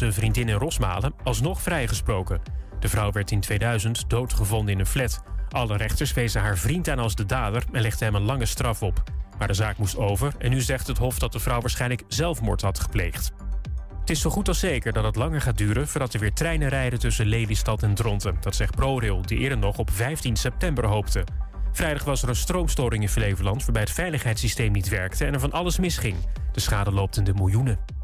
[0.00, 2.40] zijn vriendin in Rosmalen, alsnog vrijgesproken.
[2.78, 5.22] De vrouw werd in 2000 doodgevonden in een flat.
[5.48, 8.82] Alle rechters wezen haar vriend aan als de dader en legden hem een lange straf
[8.82, 9.02] op.
[9.38, 12.60] Maar de zaak moest over en nu zegt het Hof dat de vrouw waarschijnlijk zelfmoord
[12.60, 13.32] had gepleegd.
[14.00, 16.68] Het is zo goed als zeker dat het langer gaat duren voordat er weer treinen
[16.68, 18.36] rijden tussen Lelystad en Dronten.
[18.40, 21.24] Dat zegt ProRail, die eerder nog op 15 september hoopte.
[21.72, 25.52] Vrijdag was er een stroomstoring in Flevoland waarbij het veiligheidssysteem niet werkte en er van
[25.52, 26.16] alles misging.
[26.52, 27.99] De schade loopt in de miljoenen.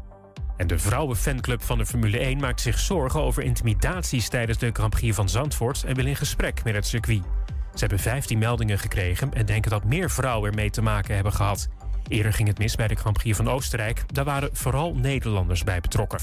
[0.57, 4.89] En de vrouwenfanclub van de Formule 1 maakt zich zorgen over intimidaties tijdens de Grand
[4.89, 7.21] Prix van Zandvoort en wil in gesprek met het circuit.
[7.73, 11.67] Ze hebben 15 meldingen gekregen en denken dat meer vrouwen ermee te maken hebben gehad.
[12.07, 14.13] Eerder ging het mis bij de Grand Prix van Oostenrijk.
[14.13, 16.19] Daar waren vooral Nederlanders bij betrokken.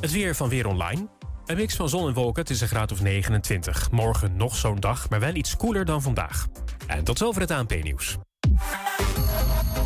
[0.00, 1.08] Het weer van Weer Online.
[1.46, 3.90] Een mix van zon en wolken, het is een graad of 29.
[3.90, 6.46] Morgen nog zo'n dag, maar wel iets koeler dan vandaag.
[6.86, 8.18] En tot zover het ANP-nieuws.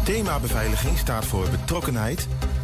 [0.05, 2.29] Thema beveiliging staat voor betrokkenheid,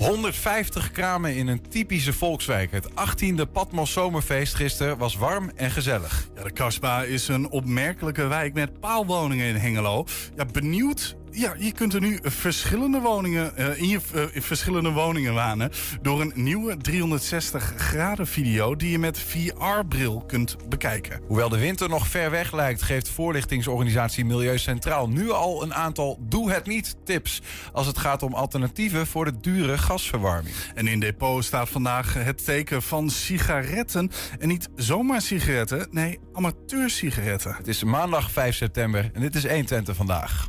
[0.00, 2.70] 150 kramen in een typische volkswijk.
[2.70, 6.28] Het 18e Patmos Zomerfeest gisteren was warm en gezellig.
[6.34, 10.04] Ja, de Kasbah is een opmerkelijke wijk met paalwoningen in Hengelo.
[10.36, 15.34] Ja, benieuwd ja, je kunt er nu verschillende woningen, uh, in je uh, verschillende woningen
[15.34, 15.70] wanen
[16.02, 21.20] door een nieuwe 360 graden video die je met VR-bril kunt bekijken.
[21.26, 26.18] Hoewel de winter nog ver weg lijkt, geeft voorlichtingsorganisatie Milieu Centraal nu al een aantal
[26.20, 27.42] doe het niet tips
[27.72, 30.54] als het gaat om alternatieven voor de dure gasverwarming.
[30.74, 37.54] En in depot staat vandaag het teken van sigaretten en niet zomaar sigaretten, nee, amateursigaretten.
[37.54, 40.48] Het is maandag 5 september en dit is 120 vandaag.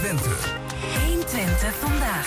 [0.00, 0.30] 120.
[0.94, 2.26] 120 vandaag.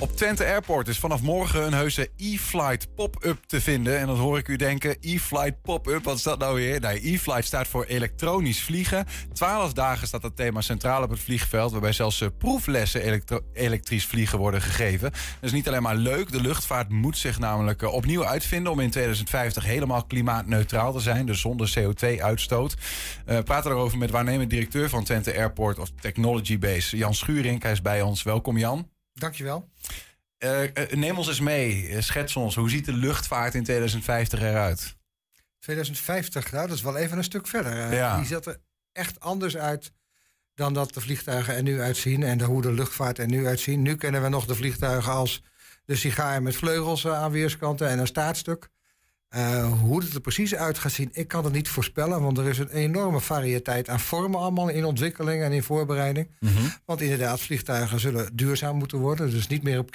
[0.00, 3.98] Op Twente Airport is vanaf morgen een heuse e-flight pop-up te vinden.
[3.98, 6.80] En dan hoor ik u denken, e-flight pop-up, wat is dat nou weer?
[6.80, 9.06] Nee, e-flight staat voor elektronisch vliegen.
[9.32, 11.72] Twaalf dagen staat dat thema centraal op het vliegveld...
[11.72, 13.22] waarbij zelfs eh, proeflessen
[13.52, 15.10] elektrisch vliegen worden gegeven.
[15.10, 18.72] Dat is niet alleen maar leuk, de luchtvaart moet zich namelijk eh, opnieuw uitvinden...
[18.72, 22.76] om in 2050 helemaal klimaatneutraal te zijn, dus zonder CO2-uitstoot.
[23.26, 27.62] Uh, we praten erover met waarnemend directeur van Twente Airport of Technology Base, Jan Schuring.
[27.62, 28.22] Hij is bij ons.
[28.22, 28.99] Welkom Jan.
[29.20, 29.70] Dankjewel.
[30.38, 32.54] Uh, neem ons eens mee, uh, schets ons.
[32.54, 34.96] Hoe ziet de luchtvaart in 2050 eruit?
[35.58, 37.92] 2050, nou, dat is wel even een stuk verder.
[37.92, 38.16] Ja.
[38.16, 38.60] Die ziet er
[38.92, 39.92] echt anders uit
[40.54, 43.82] dan dat de vliegtuigen er nu uitzien en de, hoe de luchtvaart er nu uitzien.
[43.82, 45.42] Nu kennen we nog de vliegtuigen als
[45.84, 48.68] de sigaar met vleugels aan weerskanten en een staartstuk.
[49.36, 52.22] Uh, hoe het er precies uit gaat zien, ik kan het niet voorspellen.
[52.22, 56.28] Want er is een enorme variëteit aan vormen allemaal in ontwikkeling en in voorbereiding.
[56.40, 56.72] Mm -hmm.
[56.84, 59.30] Want inderdaad, vliegtuigen zullen duurzaam moeten worden.
[59.30, 59.90] Dus niet meer op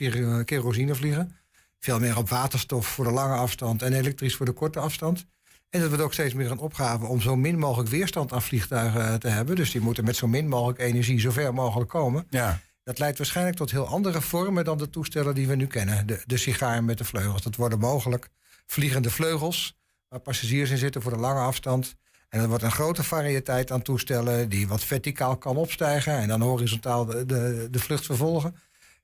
[0.46, 1.36] kerosine vliegen.
[1.80, 5.26] Veel meer op waterstof voor de lange afstand en elektrisch voor de korte afstand.
[5.70, 9.20] En dat wordt ook steeds meer een opgave om zo min mogelijk weerstand aan vliegtuigen
[9.20, 9.56] te hebben.
[9.56, 12.28] Dus die moeten met zo min mogelijk energie zo ver mogelijk komen.
[12.30, 12.60] Ja.
[12.84, 16.08] Dat leidt waarschijnlijk tot heel andere vormen dan de toestellen die we nu kennen.
[16.08, 17.42] De, de sigaar met de vleugels.
[17.42, 18.30] Dat worden mogelijk
[18.66, 19.78] vliegende vleugels,
[20.08, 21.96] waar passagiers in zitten voor de lange afstand.
[22.30, 26.42] En er wordt een grote variëteit aan toestellen die wat verticaal kan opstijgen en dan
[26.42, 27.26] horizontaal de,
[27.72, 28.56] de, vlucht vervolgen.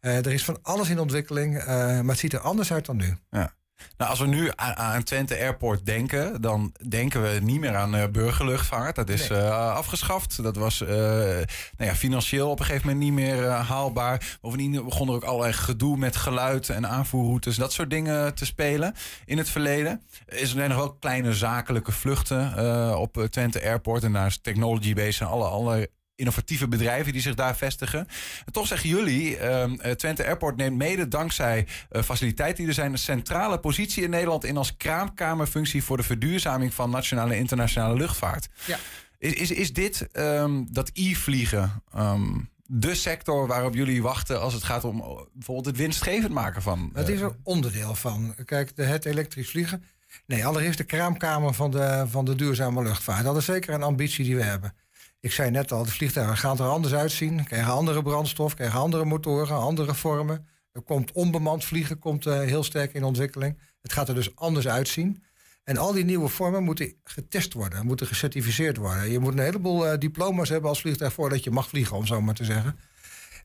[0.01, 2.97] Uh, er is van alles in ontwikkeling, uh, maar het ziet er anders uit dan
[2.97, 3.17] nu.
[3.29, 3.53] Ja.
[3.97, 7.95] Nou, als we nu aan, aan Twente Airport denken, dan denken we niet meer aan
[7.95, 8.95] uh, burgerluchtvaart.
[8.95, 9.39] Dat is nee.
[9.39, 10.43] uh, afgeschaft.
[10.43, 11.45] Dat was uh, nou
[11.77, 14.37] ja, financieel op een gegeven moment niet meer haalbaar.
[14.41, 18.93] Bovendien begon er ook allerlei gedoe met geluid en aanvoerroutes, dat soort dingen te spelen
[19.25, 20.01] in het verleden.
[20.27, 25.23] Is er nog wel kleine zakelijke vluchten op Twente Airport en daar is Technology Base
[25.23, 28.07] en alle, alle innovatieve bedrijven die zich daar vestigen.
[28.45, 32.91] En toch zeggen jullie, uh, Twente Airport neemt mede dankzij uh, faciliteiten die er zijn...
[32.91, 35.83] een centrale positie in Nederland in als kraamkamerfunctie...
[35.83, 38.49] voor de verduurzaming van nationale en internationale luchtvaart.
[38.65, 38.77] Ja.
[39.17, 41.83] Is, is, is dit, um, dat e-vliegen...
[41.97, 46.91] Um, de sector waarop jullie wachten als het gaat om bijvoorbeeld het winstgevend maken van.
[46.93, 48.35] Het is er onderdeel van.
[48.45, 49.83] Kijk, de, het elektrisch vliegen.
[50.25, 53.23] Nee, allereerst de kraamkamer van de, van de duurzame luchtvaart.
[53.23, 54.73] Dat is zeker een ambitie die we hebben.
[55.21, 57.43] Ik zei net al, de vliegtuigen gaan er anders uitzien.
[57.43, 60.47] Krijgen andere brandstof, krijgen andere motoren, andere vormen.
[60.71, 63.57] Er komt onbemand vliegen komt, uh, heel sterk in ontwikkeling.
[63.81, 65.23] Het gaat er dus anders uitzien.
[65.63, 69.11] En al die nieuwe vormen moeten getest worden, moeten gecertificeerd worden.
[69.11, 72.21] Je moet een heleboel uh, diploma's hebben als vliegtuig voordat je mag vliegen, om zo
[72.21, 72.79] maar te zeggen.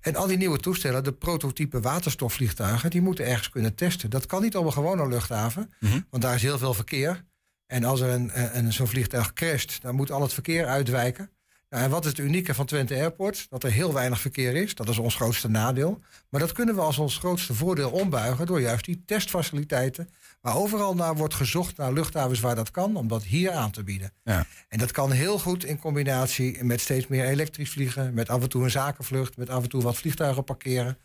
[0.00, 4.10] En al die nieuwe toestellen, de prototype waterstofvliegtuigen, die moeten ergens kunnen testen.
[4.10, 6.00] Dat kan niet op een gewone luchthaven, mhm.
[6.10, 7.24] want daar is heel veel verkeer.
[7.66, 11.30] En als er een, een, zo'n vliegtuig crasht, dan moet al het verkeer uitwijken.
[11.76, 13.46] En wat is het unieke van Twente Airport?
[13.50, 14.74] Dat er heel weinig verkeer is.
[14.74, 16.00] Dat is ons grootste nadeel.
[16.28, 20.08] Maar dat kunnen we als ons grootste voordeel ombuigen door juist die testfaciliteiten.
[20.40, 23.82] Waar overal naar wordt gezocht naar luchthavens waar dat kan, om dat hier aan te
[23.82, 24.12] bieden.
[24.24, 24.46] Ja.
[24.68, 28.48] En dat kan heel goed in combinatie met steeds meer elektrisch vliegen, met af en
[28.48, 30.98] toe een zakenvlucht, met af en toe wat vliegtuigen parkeren.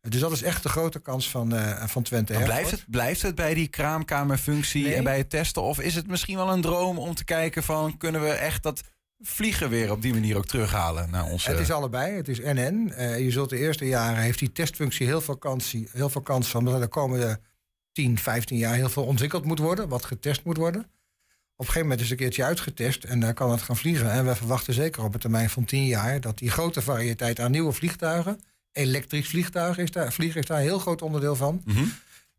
[0.00, 2.52] Dus dat is echt de grote kans van, uh, van Twente Airport.
[2.52, 5.62] Blijft het, blijft het bij die kraamkamerfunctie en bij het testen?
[5.62, 7.96] Of is het misschien wel een droom om te kijken van...
[7.96, 8.82] kunnen we echt dat
[9.20, 11.50] vliegen weer op die manier ook terughalen naar onze...
[11.50, 12.88] Het is allebei, het is NN.
[12.88, 16.20] Uh, eh, je zult de eerste jaren, heeft die testfunctie heel veel kans, heel veel
[16.20, 16.60] kans van...
[16.60, 17.40] omdat er de komende
[17.92, 20.80] 10, 15 jaar heel veel ontwikkeld moet worden, wat getest moet worden.
[20.80, 24.10] Op een gegeven moment is het een keertje uitgetest en dan kan het gaan vliegen.
[24.10, 27.50] En we verwachten zeker op een termijn van 10 jaar dat die grote variëteit aan
[27.50, 28.40] nieuwe vliegtuigen
[28.76, 31.62] elektrisch vliegtuig is daar, vliegen is daar een heel groot onderdeel van.
[31.64, 31.84] Mhm.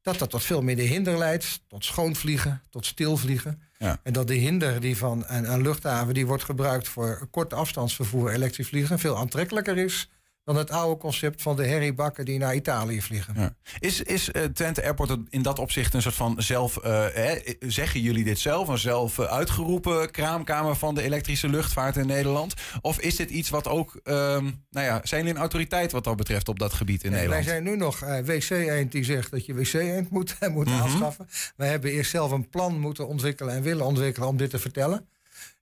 [0.01, 3.62] Dat dat tot veel minder hinder leidt, tot schoonvliegen, tot stilvliegen.
[3.77, 8.31] En dat de hinder die van een, een, luchthaven die wordt gebruikt voor korte afstandsvervoer
[8.31, 10.09] elektrisch vliegen veel aantrekkelijker is
[10.48, 13.34] dan het oude concept van de herriebakken die naar Italië vliegen.
[13.38, 13.56] Ja.
[13.80, 18.02] Is, is uh, Twente Airport in dat opzicht een soort van zelf, uh, hè, zeggen
[18.02, 22.54] jullie dit zelf, een zelf uitgeroepen kraamkamer van de elektrische luchtvaart in Nederland?
[22.82, 26.16] Of is dit iets wat ook, ehm, nou ja, zijn jullie een autoriteit wat dat
[26.16, 27.46] betreft op dat gebied in Nederland?
[27.46, 31.28] Wij zijn nu nog WC-eend die zegt dat je WC-eend moet, moet mm aanschaffen.
[31.56, 35.08] Wij hebben eerst zelf een plan moeten ontwikkelen en willen ontwikkelen om dit te vertellen.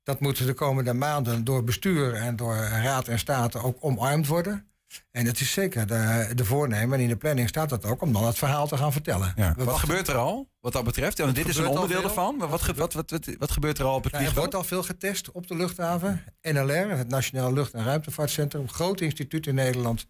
[0.04, 4.66] Dat moet de komende maanden door bestuur en door raad en staten ook omarmd worden.
[5.12, 8.14] En het is zeker de, de voornemen en in de planning staat dat ook om
[8.14, 9.56] dan het verhaal te gaan vertellen.
[9.58, 11.18] Wat gebeurt er al wat dat betreft?
[11.18, 12.38] Ja, dit is een onderdeel ervan.
[12.38, 15.32] Maar wat, wat, wat, wat, gebeurt er al op het Er wordt al veel getest
[15.32, 16.24] op de luchthaven.
[16.42, 20.08] NLR, het Nationaal Lucht- en Ruimtevaartcentrum, een groot instituut in Nederland.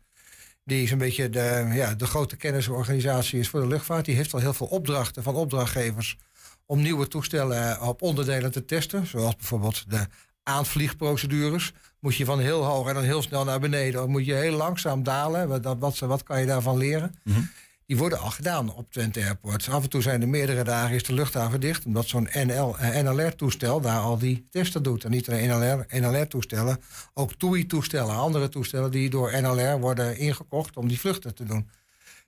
[0.63, 4.05] Die is een beetje de, ja, de grote kennisorganisatie is voor de luchtvaart.
[4.05, 6.17] Die heeft al heel veel opdrachten van opdrachtgevers
[6.65, 9.07] om nieuwe toestellen op onderdelen te testen.
[9.07, 10.07] Zoals bijvoorbeeld de
[10.43, 11.73] aanvliegprocedures.
[12.05, 14.01] Moet je van heel hoog en dan heel snel naar beneden.
[14.01, 15.47] Of moet je heel langzaam dalen.
[15.47, 17.15] Wat, wat, wat kan je daarvan leren?
[17.23, 17.39] Mhm.
[17.85, 19.69] Die worden al gedaan op Twente Airport.
[19.69, 21.85] Af en toe zijn er meerdere dagen is de luchthaven dicht.
[21.85, 25.03] Omdat zo'n NL, eh, NLR-toestel daar al die testen doet.
[25.03, 26.81] En niet alleen NLR, NLR-toestellen.
[27.13, 31.69] Ook TUI-toestellen, andere toestellen die door NLR worden ingekocht om die vluchten te doen.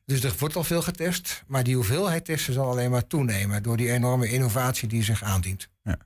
[0.05, 1.43] Dus er wordt al veel getest.
[1.47, 3.63] Maar die hoeveelheid testen zal alleen maar toenemen.
[3.63, 5.69] Door die enorme innovatie die zich aandient.
[5.83, 5.97] Ja.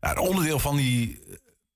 [0.00, 1.20] Nou, een onderdeel van die,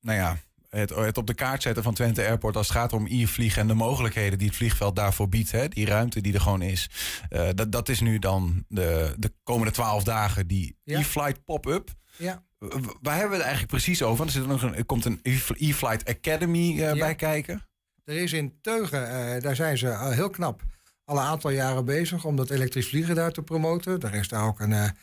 [0.00, 0.38] nou ja,
[0.74, 3.68] het, het, op de kaart zetten van Twente Airport als het gaat om e-vliegen en
[3.68, 6.90] de mogelijkheden die het vliegveld daarvoor biedt, hè, die ruimte die er gewoon is.
[7.30, 11.90] Uh, dat, dat is nu dan de, de komende twaalf dagen die e-flight pop-up.
[12.16, 12.42] Ja.
[12.58, 14.24] Waar hebben we het eigenlijk precies over?
[14.24, 15.20] Er, zit nog een, er komt een
[15.58, 17.62] e-flight academy uh, bij kijken.
[18.04, 20.62] Er is in Teugen, uh, daar zijn ze heel knap
[21.04, 24.00] al een aantal jaren bezig om dat elektrisch vliegen daar te promoten.
[24.00, 24.94] Er is daar ook een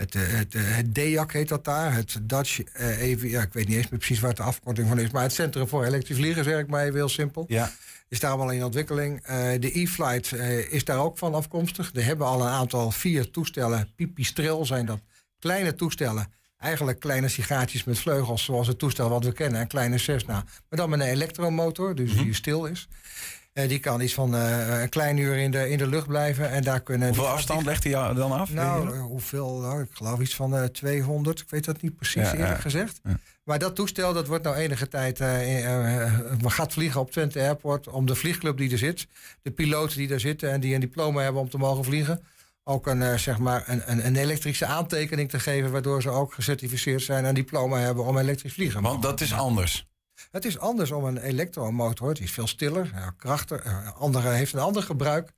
[0.00, 1.94] het, eh, het, eh, het DEAC heet dat daar.
[1.94, 4.98] Het Dutch uh, even, ja, ik weet niet eens meer precies waar de afkorting van
[4.98, 5.10] is.
[5.10, 7.44] Maar het Centrum voor Elektrisch Vliegen, zeg ik maar even heel simpel.
[7.48, 7.70] Ja.
[8.08, 9.26] Is daar allemaal in ontwikkeling.
[9.60, 10.32] de e-flight
[10.70, 11.90] is daar ook van afkomstig.
[11.94, 13.92] Er hebben al een aantal vier toestellen.
[13.96, 15.00] Pipistrel zijn dat
[15.38, 16.32] kleine toestellen.
[16.58, 19.60] Eigenlijk kleine sigaatjes met vleugels, zoals het toestel wat we kennen.
[19.60, 20.34] Een kleine Cessna.
[20.34, 22.32] Maar dan met een elektromotor, dus die mhm.
[22.32, 22.88] stil is.
[23.62, 26.50] Uh, die kan iets van uh, een klein uur in de, in de lucht blijven.
[26.50, 28.52] En daar kunnen hoeveel afstand legt hij dan af?
[28.52, 29.58] Nou, hoeveel?
[29.60, 31.40] Nou, ik geloof iets van uh, 200.
[31.40, 33.00] Ik weet dat niet precies ja, eerlijk gezegd.
[33.04, 33.18] Ja.
[33.44, 35.18] Maar dat toestel dat wordt nou enige tijd
[36.46, 39.06] gaat vliegen op Twente Airport om de vliegclub die er zit,
[39.42, 42.22] de piloten die daar zitten en die een diploma hebben om te mogen vliegen,
[42.64, 47.22] ook een, zeg maar een, een, elektrische aantekening te geven, waardoor ze ook gecertificeerd zijn
[47.22, 48.82] en een diploma hebben om elektrisch vliegen.
[48.82, 49.88] Want dat is anders.
[50.30, 52.14] Het is anders om een elektromotor.
[52.14, 53.66] Die is veel stiller, ja, krachtiger.
[53.66, 55.32] Eh, andere, heeft een ander gebruik.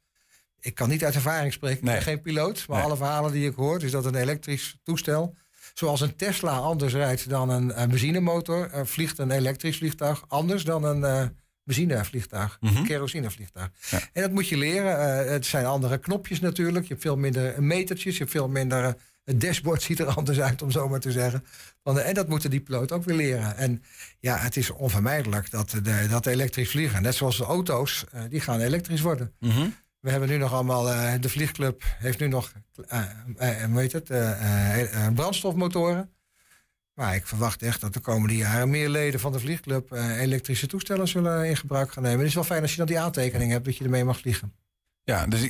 [0.60, 1.78] Ik kan niet uit ervaring spreken.
[1.78, 2.64] Ik ben geen piloot.
[2.68, 5.34] Maar alle verhalen die ik hoor, is dat een elektrisch toestel.
[5.74, 10.84] Zoals een Tesla anders rijdt dan een, benzinemotor, uh, vliegt een elektrisch vliegtuig anders dan
[10.84, 11.28] een uh,
[11.64, 12.86] benzinevliegtuig, mm -hmm.
[12.86, 13.70] kerosinevliegtuig.
[14.12, 15.32] En dat moet je leren.
[15.32, 16.84] het zijn andere knopjes natuurlijk.
[16.84, 20.62] Je hebt veel minder metertjes, je hebt veel minder het dashboard ziet er anders uit,
[20.62, 21.44] om zo maar te zeggen.
[21.82, 23.56] En dat moeten die piloot ook weer leren.
[23.56, 23.82] En
[24.20, 28.40] ja, het is onvermijdelijk dat, de, dat elektrisch vliegen, net zoals de auto's, eh, die
[28.40, 29.32] gaan elektrisch worden.
[29.38, 29.68] Mhm.
[30.00, 32.52] We hebben nu nog allemaal, uh, de vliegclub heeft nu nog,
[33.70, 36.10] hoe heet het, brandstofmotoren.
[36.94, 41.08] Maar ik verwacht echt dat de komende jaren meer leden van de vliegclub elektrische toestellen
[41.08, 42.18] zullen in gebruik gaan nemen.
[42.18, 44.52] Het is wel fijn als je dan die aantekening hebt dat je ermee mag vliegen.
[45.04, 45.48] Ja, dus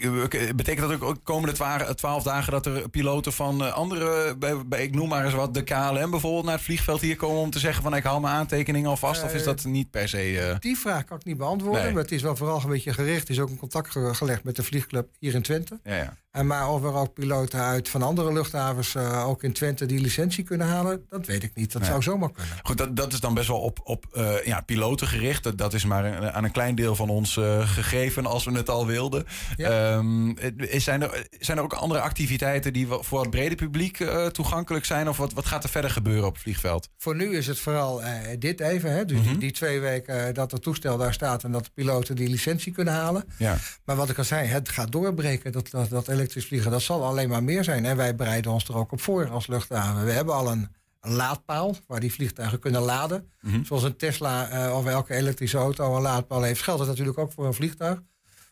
[0.55, 5.09] betekent dat ook komende twaalf dagen dat er piloten van eh, andere, bij, ik noem
[5.09, 7.95] maar eens wat, de KLM bijvoorbeeld naar het vliegveld hier komen om te zeggen van
[7.95, 9.25] ik hou mijn aantekeningen alvast?
[9.25, 10.33] of is dat niet per se...
[10.33, 10.59] Uh...
[10.59, 13.25] Die vraag kan ik niet beantwoorden, maar het is wel vooral een beetje gericht.
[13.25, 15.81] Er is ook een contact gelegd met de vliegclub hier in Twente.
[15.85, 16.17] Ja, ja.
[16.33, 20.01] En maar of er ook piloten uit van andere luchthavens uh, ook in Twente die
[20.01, 21.73] licentie kunnen halen, dat weet ik niet.
[21.73, 22.53] Dat zou zomaar kunnen.
[22.63, 24.07] Goed, dat, dat is dan best wel op, op
[24.45, 25.43] ja, piloten gericht.
[25.43, 28.87] Dat, dat is maar aan een klein deel van ons gegeven als we het al
[28.87, 29.25] wilden.
[29.57, 29.95] Ja.
[29.95, 30.37] Um,
[30.69, 33.97] zijn, er, zijn er ook andere activiteiten die voor het brede publiek
[34.33, 35.09] toegankelijk zijn?
[35.09, 36.89] Of wat, wat gaat er verder gebeuren op het vliegveld?
[36.99, 38.03] Voor nu is het vooral
[38.39, 38.93] dit even.
[38.93, 39.05] Hè?
[39.05, 39.33] Dus mm -hmm.
[39.33, 42.73] die, die, twee weken dat het toestel daar staat en dat de piloten die licentie
[42.73, 43.25] kunnen halen.
[43.37, 43.57] Ja.
[43.85, 45.53] Maar wat ik al zei, het gaat doorbreken.
[45.53, 47.85] Dat, dat, dat elektrisch vliegen, dat zal alleen maar meer zijn.
[47.85, 50.05] En wij bereiden ons er ook op voor als luchthaven.
[50.05, 50.69] We hebben al een,
[51.01, 53.31] een laadpaal waar die vliegtuigen kunnen laden.
[53.41, 53.65] Mm -hmm.
[53.65, 57.47] Zoals een Tesla of elke elektrische auto een laadpaal heeft, geldt dat natuurlijk ook voor
[57.47, 58.01] een vliegtuig.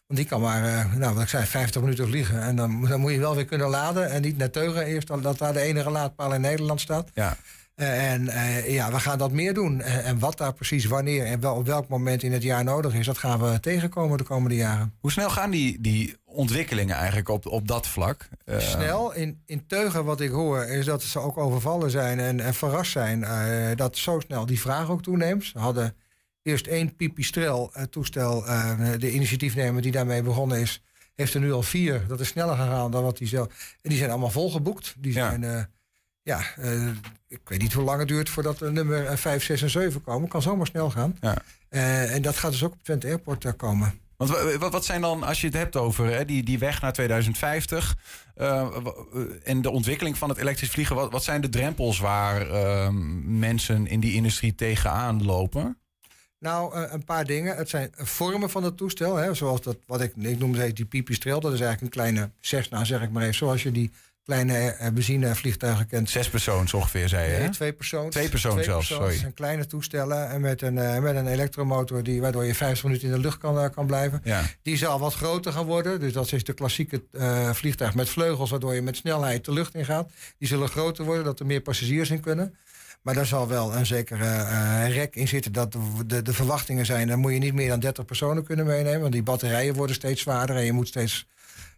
[0.07, 2.43] Want die kan maar, uh, nou wat ik zei, 50 minuten vliegen.
[2.43, 4.11] En dan, dan moet je wel weer kunnen laden.
[4.11, 7.11] En niet naar Teugen eerst, dat daar de enige laadpaal in Nederland staat.
[7.15, 7.37] Ja.
[7.81, 9.81] Uh, en uh, ja, we gaan dat meer doen.
[9.81, 13.07] en wat daar precies wanneer en wel, op welk moment in het jaar nodig is,
[13.07, 14.95] dat gaan we tegenkomen de komende jaren.
[15.01, 18.29] Hoe snel gaan die, die ontwikkelingen eigenlijk op, op dat vlak?
[18.47, 19.13] Snel.
[19.13, 22.91] In, in Teugen, wat ik hoor, is dat ze ook overvallen zijn en, en verrast
[22.91, 23.27] zijn
[23.77, 25.45] dat zo snel die vraag ook toeneemt.
[25.45, 25.95] Ze hadden
[26.43, 28.47] eerst één pipistrel uh, toestel.
[28.47, 30.83] Uh, de initiatiefnemer die daarmee begonnen is,
[31.15, 32.05] heeft er nu al vier.
[32.09, 33.47] Dat is sneller gegaan dan wat hij zelf.
[33.83, 34.95] En die zijn allemaal volgeboekt.
[34.99, 35.69] Die zijn, ja,
[36.25, 36.41] uh, ja
[37.29, 40.29] ik weet niet hoe lang het duurt voordat er nummer 5, 6 en 7 komen.
[40.29, 41.17] Kan zomaar snel gaan.
[41.21, 41.43] Ja.
[42.07, 44.01] en dat gaat dus ook op Twente Airport komen.
[44.17, 47.97] Want wat, zijn dan, als je het hebt over hè, die, die weg naar 2050
[49.45, 52.47] en de ontwikkeling van het elektrisch vliegen, wat, wat zijn de drempels waar
[53.25, 55.81] mensen in die industrie tegenaan lopen?
[56.41, 57.57] Nou, een paar dingen.
[57.57, 59.17] Het zijn vormen van het toestel.
[59.17, 61.41] Hè, zoals dat, wat ik, ik noem het die pipistrel.
[61.41, 63.35] Dat is eigenlijk een kleine Cessna, zeg ik maar even.
[63.35, 63.91] Zoals je die
[64.25, 66.11] kleine uh, benzinevliegtuigen kent.
[66.11, 67.39] Zes persoons ongeveer, zei je?
[67.39, 68.15] Nee, twee persoons.
[68.15, 69.09] Twee persoons zelfs, sorry.
[69.09, 72.03] Dat zijn kleine toestellen en met een, uh, met een elektromotor...
[72.03, 74.21] Die, waardoor je 50 minuten in de lucht kan, kan blijven.
[74.25, 74.43] Ja.
[74.63, 76.01] Die zal wat groter gaan worden.
[76.01, 77.03] Dus dat is de klassieke
[77.53, 78.51] vliegtuig met vleugels...
[78.51, 80.11] waardoor je met snelheid de lucht in gaat.
[80.39, 82.55] Die zullen groter worden, dat er meer passagiers in kunnen.
[83.03, 87.09] Maar daar zal wel een zekere rek in zitten dat de, de verwachtingen zijn.
[87.09, 89.01] Dan moet je niet meer dan 30 personen kunnen meenemen.
[89.01, 91.27] Want die batterijen worden steeds zwaarder en je moet steeds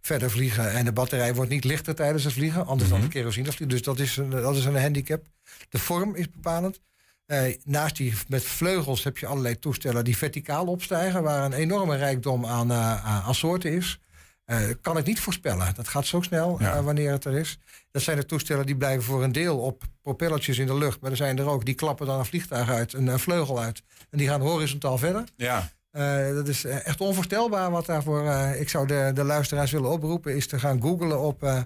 [0.03, 0.71] verder vliegen.
[0.71, 3.15] En de batterij wordt niet lichter tijdens het vliegen, anders dan de mhm.
[3.15, 3.67] kerosine.
[3.67, 5.27] Dus dat is, een, dat is een handicap.
[5.69, 6.81] De vorm is bepalend.
[7.27, 11.97] Uh, naast die met vleugels heb je allerlei toestellen die verticaal opstijgen, waar een enorme
[11.97, 14.01] rijkdom aan, uh, aan soorten is.
[14.47, 15.75] Uh, kan ik niet voorspellen.
[15.75, 16.83] Dat gaat zo snel ja.
[16.83, 17.59] wanneer het er is.
[17.91, 21.01] Dat zijn de toestellen die blijven voor een deel op propellertjes in de lucht.
[21.01, 23.83] Maar er zijn er ook die klappen dan een vliegtuig uit, een, vleugel uit.
[24.11, 25.25] En die gaan horizontaal verder.
[25.37, 25.71] Ja.
[25.93, 28.25] Uh, dat is echt onvoorstelbaar wat daarvoor.
[28.25, 31.61] Uh, ik zou de, de luisteraars willen oproepen, is te gaan googlen op uh,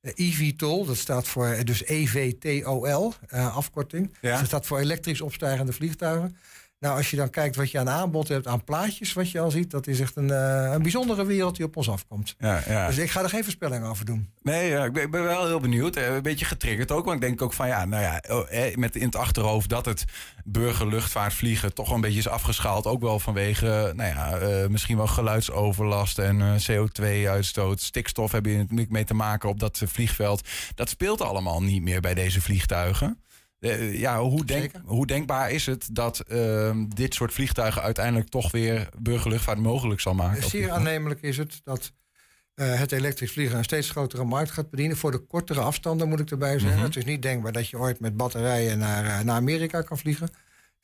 [0.00, 0.84] eVTOL.
[0.84, 4.14] Dat staat voor dus EVTOL, afkorting.
[4.20, 4.36] Ja.
[4.38, 6.36] dat staat voor elektrisch opstijgende vliegtuigen.
[6.80, 9.50] Nou, als je dan kijkt wat je aan aanbod hebt aan plaatjes, wat je al
[9.50, 12.34] ziet, dat is echt een, uh, een bijzondere wereld die op ons afkomt.
[12.38, 12.86] Ja, ja.
[12.86, 14.30] Dus ik ga er geen voorspelling over doen.
[14.42, 15.96] Nee, ja, ik, ben, ik, ben, wel heel benieuwd.
[15.96, 17.04] Eh, een beetje getriggerd ook.
[17.04, 20.04] Want ik denk ook van ja, nou ja, oh, met in het achterhoofd dat het
[20.44, 22.86] burgerluchtvaartvliegen toch wel een beetje is afgeschaald.
[22.86, 27.80] Ook wel vanwege, nou ja, uh, misschien wel geluidsoverlast en CO2-uitstoot.
[27.80, 30.48] Stikstof hebben je mee te maken op dat vliegveld.
[30.74, 33.18] Dat speelt allemaal niet meer bij deze vliegtuigen.
[33.60, 38.50] Uh, ja, hoe, denk, hoe, denkbaar is het dat uh, dit soort vliegtuigen uiteindelijk toch
[38.50, 40.42] weer burgerluchtvaart mogelijk zal maken?
[40.42, 41.92] Zeer aannemelijk is het dat
[42.54, 44.96] uh, het elektrisch vliegen een steeds grotere markt gaat bedienen.
[44.96, 46.78] Voor de kortere afstanden moet ik erbij zeggen.
[46.78, 50.28] Mm Het is niet denkbaar dat je ooit met batterijen naar, naar Amerika kan vliegen.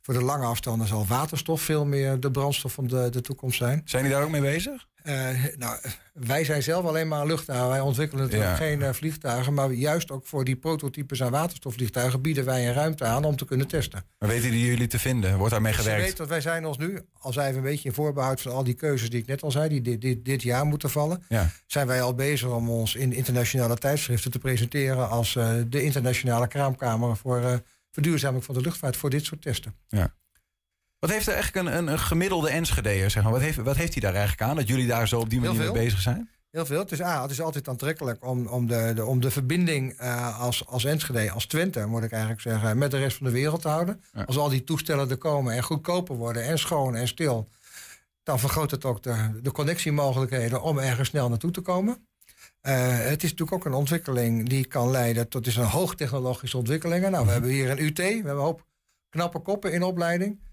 [0.03, 3.83] Voor de lange afstanden zal waterstof veel meer de brandstof van de, de toekomst zijn.
[3.85, 4.87] Zijn die daar ook mee bezig?
[5.09, 5.79] Uh, nou,
[6.13, 7.69] wij zijn zelf alleen maar luchthaven.
[7.69, 9.55] Wij ontwikkelen natuurlijk geen uh, vliegtuigen.
[9.55, 13.45] Maar juist ook voor die prototypes aan waterstofvliegtuigen bieden wij een ruimte aan om te
[13.45, 14.05] kunnen testen.
[14.19, 15.37] Maar weten die jullie te vinden?
[15.37, 16.01] Wordt daarmee gewerkt?
[16.01, 18.65] Je weet dat wij zijn ons nu, als even een beetje in voorbehoud van al
[18.65, 21.51] die keuzes die ik net al zei, die dit, dit, dit jaar moeten vallen, ja.
[21.67, 26.49] zijn wij al bezig om ons in internationale tijdschriften te presenteren als uh, de internationale
[26.49, 29.75] kraamkamer voor verduurzaming van de luchtvaart voor dit soort testen.
[29.89, 30.15] Ja.
[31.07, 33.11] Wat heeft er eigenlijk een, een, gemiddelde Enschedeer?
[33.11, 33.33] Zeg maar?
[33.33, 35.59] wat, heeft, wat heeft hij daar eigenlijk aan dat jullie daar zo op die manier
[35.59, 36.31] mee bezig zijn?
[36.51, 36.79] Heel veel.
[36.79, 40.41] Het is, ah, het is altijd aantrekkelijk om, om, de, de, om de verbinding uh,
[40.41, 43.61] als, als Enschede, als Twente, moet ik eigenlijk zeggen, met de rest van de wereld
[43.63, 44.03] te houden.
[44.27, 47.49] Als al die toestellen er komen en goedkoper worden en schoon en stil,
[48.23, 52.07] dan vergroot het ook de, de connectiemogelijkheden om ergens snel naartoe te komen.
[52.63, 57.11] Uh, het is natuurlijk ook een ontwikkeling die kan leiden tot is een hoogtechnologische ontwikkelingen.
[57.11, 57.33] Nou, we mhm.
[57.33, 58.67] hebben hier een UT, we hebben een hoop
[59.09, 60.45] knappe koppen in opleiding.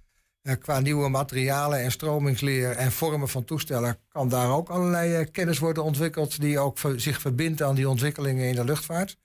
[0.59, 5.83] Qua nieuwe materialen en stromingsleer en vormen van toestellen kan daar ook allerlei kennis worden
[5.83, 9.17] ontwikkeld die ook zich verbindt aan die ontwikkelingen in de luchtvaart.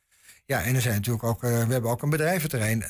[0.45, 2.85] Ja, en er zijn natuurlijk ook, we hebben ook een bedrijventerrein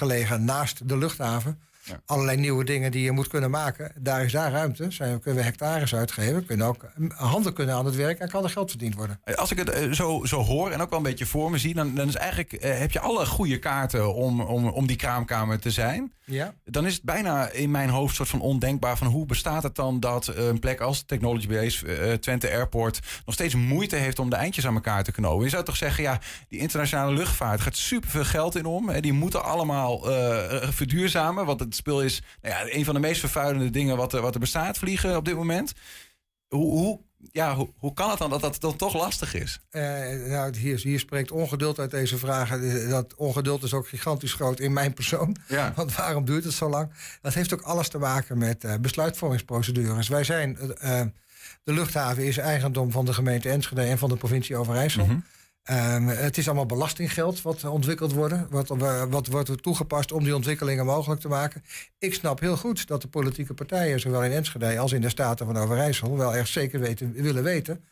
[0.00, 1.60] gelegen naast de luchthaven.
[2.06, 3.92] Allerlei nieuwe dingen die je moet kunnen maken.
[3.98, 4.90] Daar is daar ruimte.
[4.90, 6.46] Zijn, kunnen we hectares uitgeven.
[6.46, 9.20] Kunnen ook handen kunnen aan het werk en kan er geld verdiend worden.
[9.34, 11.74] Als ik het eh, zo, zo hoor en ook wel een beetje voor me zie,
[11.74, 15.58] dan, dan is eigenlijk, eh, heb je alle goede kaarten om, om, om die kraamkamer
[15.58, 16.12] te zijn.
[16.24, 16.54] Ja.
[16.64, 20.00] Dan is het bijna in mijn hoofd soort van ondenkbaar van hoe bestaat het dan
[20.00, 24.66] dat een plek als Technology Base, Twente Airport, nog steeds moeite heeft om de eindjes
[24.66, 25.44] aan elkaar te knopen.
[25.44, 28.88] Je zou toch zeggen, ja, die internationale luchtvaart gaat superveel geld in om.
[28.88, 33.00] Hè, die moeten allemaal uh, verduurzamen, want het spul is nou ja, een van de
[33.00, 35.72] meest vervuilende dingen wat er, wat er bestaat, vliegen op dit moment.
[36.48, 37.00] Hoe, hoe,
[37.32, 39.60] ja, hoe, hoe kan het dan dat dat dan toch lastig is?
[39.70, 39.82] Uh,
[40.28, 42.88] nou, hier, hier spreekt ongeduld uit deze vragen.
[42.88, 45.36] Dat ongeduld is ook gigantisch groot in mijn persoon.
[45.48, 45.72] Ja.
[45.76, 46.90] Want waarom duurt het zo lang?
[47.22, 50.08] Dat heeft ook alles te maken met uh, besluitvormingsprocedures.
[50.08, 51.00] Wij zijn, uh,
[51.62, 55.04] de luchthaven is eigendom van de gemeente Enschede en van de provincie Overijssel.
[55.04, 55.24] Mm -hmm.
[55.70, 58.34] Um, het is allemaal belastinggeld wat ontwikkeld wordt.
[58.50, 58.68] Wat,
[59.08, 61.64] wat wordt er toegepast om die ontwikkelingen mogelijk te maken?
[61.98, 65.46] Ik snap heel goed dat de politieke partijen, zowel in Enschede als in de Staten
[65.46, 67.84] van Overijssel, wel echt zeker weten, willen weten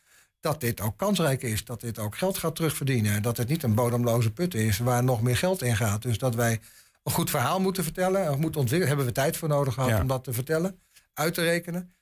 [0.44, 1.64] dat dit ook kansrijk is.
[1.64, 3.22] Dat dit ook geld gaat terugverdienen.
[3.22, 6.02] Dat het niet een bodemloze put is waar nog meer geld in gaat.
[6.02, 6.60] Dus dat wij
[7.02, 8.30] een goed verhaal moeten vertellen.
[8.30, 8.96] Of moeten ontwikkelen.
[8.96, 10.00] Hebben we tijd voor nodig gehad ja.
[10.00, 10.80] om dat te vertellen,
[11.14, 11.94] uit te rekenen.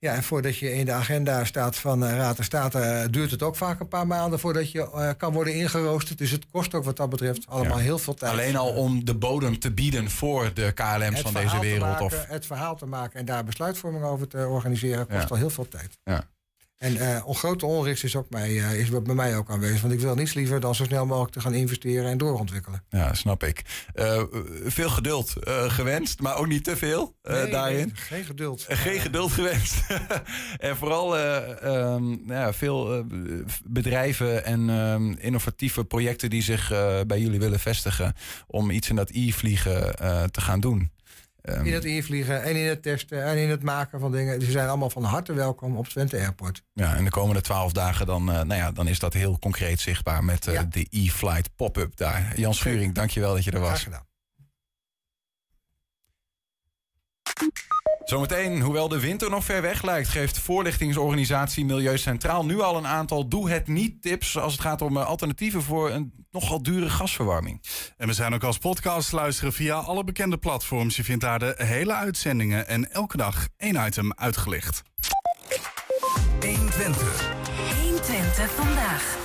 [0.00, 3.30] Ja, en voordat je in de agenda staat van uh, Raad en Staten, uh, duurt
[3.30, 6.18] het ook vaak een paar maanden voordat je uh, kan worden ingeroosterd.
[6.18, 7.82] Dus het kost ook wat dat betreft allemaal ja.
[7.82, 8.32] heel veel tijd.
[8.32, 11.80] Alleen al om de bodem te bieden voor de KLM's van deze wereld.
[11.80, 12.26] Maken, of...
[12.26, 15.28] Het verhaal te maken en daar besluitvorming over te organiseren, kost ja.
[15.28, 15.98] al heel veel tijd.
[16.04, 16.24] Ja.
[16.78, 19.80] En uh, grote onrust is, ook mij, uh, is bij mij ook aanwezig.
[19.80, 22.84] Want ik wil niets liever dan zo snel mogelijk te gaan investeren en doorontwikkelen.
[22.88, 23.62] Ja, snap ik.
[23.94, 24.22] Uh,
[24.64, 25.34] veel geduld
[25.68, 27.86] gewenst, maar ook niet te veel nee, daarin.
[27.86, 28.66] Nee, geen geduld.
[28.68, 29.86] geen geduld gewenst.
[30.58, 31.18] en vooral
[31.64, 33.06] um, ja, veel
[33.64, 36.68] bedrijven en um, innovatieve projecten die zich
[37.06, 38.14] bij jullie willen vestigen.
[38.46, 39.94] Om iets in dat e-vliegen
[40.30, 40.90] te gaan doen.
[41.42, 44.40] Um, in het invliegen en in het testen en in het maken van dingen.
[44.40, 46.62] Ze zijn allemaal van harte welkom op Twente Airport.
[46.72, 49.80] Ja, en de komende twaalf dagen dan, uh, nou ja, dan is dat heel concreet
[49.80, 50.64] zichtbaar met uh, ja.
[50.64, 52.32] de e-flight pop-up daar.
[52.36, 53.68] Jan Schuring, dankjewel dat je er was.
[53.68, 54.07] Graag gedaan.
[58.08, 62.86] Zometeen, hoewel de winter nog ver weg lijkt, geeft voorlichtingsorganisatie Milieu Centraal nu al een
[62.86, 67.62] aantal doe het niet tips als het gaat om alternatieven voor een nogal dure gasverwarming.
[67.96, 70.96] En we zijn ook als podcast luisteren via alle bekende platforms.
[70.96, 74.82] Je vindt daar de hele uitzendingen en elke dag één item uitgelicht.
[76.40, 77.32] 120.
[77.82, 79.16] 120 vandaag.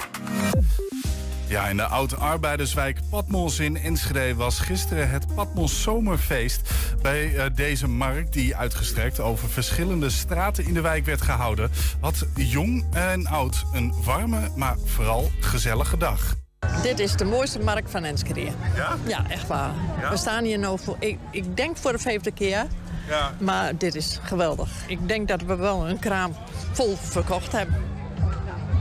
[1.54, 6.70] Ja, in de oud-arbeiderswijk Patmos in Enschede was gisteren het Patmos Zomerfeest.
[7.02, 12.26] Bij uh, deze markt, die uitgestrekt over verschillende straten in de wijk werd gehouden, had
[12.36, 16.36] jong en oud een warme, maar vooral gezellige dag.
[16.82, 18.52] Dit is de mooiste markt van Enschede.
[18.76, 18.98] Ja?
[19.08, 19.74] Ja, echt waar.
[20.02, 20.10] Ja?
[20.10, 22.66] We staan hier nu voor, ik, ik denk voor de vijfde keer.
[23.08, 23.34] Ja.
[23.40, 24.70] Maar dit is geweldig.
[24.88, 26.36] Ik denk dat we wel een kraam
[26.72, 27.93] vol verkocht hebben.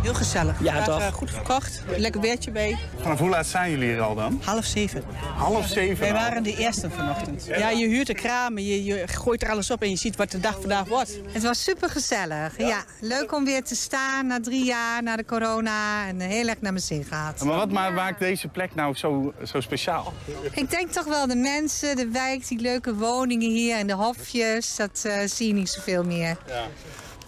[0.03, 0.57] Heel gezellig.
[0.63, 1.01] Ja, Vandaag, toch?
[1.01, 1.83] eh, goed verkocht.
[1.97, 2.79] Lekker weertje bij.
[3.01, 4.41] Vanaf hoe laat zijn jullie hier al dan?
[4.45, 5.03] Half zeven.
[5.37, 6.15] Half zeven Wij al?
[6.15, 7.47] waren de eerste vanochtend.
[7.47, 10.31] Ja, je huurt de kramen, je, je gooit er alles op en je ziet wat
[10.31, 11.19] de dag vandaag wordt.
[11.29, 12.59] Het was super gezellig.
[12.59, 12.85] Ja.
[13.01, 16.07] leuk om weer te staan na drie jaar, na de corona.
[16.09, 17.45] En heel erg naar mijn zin gehad.
[17.45, 20.13] Maar wat ma- maakt deze plek nou zo, zo speciaal?
[20.53, 24.77] Ik denk toch wel de mensen, de wijk, die leuke woningen hier en de hofjes.
[24.77, 26.37] Dat eh, zie je niet zoveel meer.
[26.47, 26.63] Ja.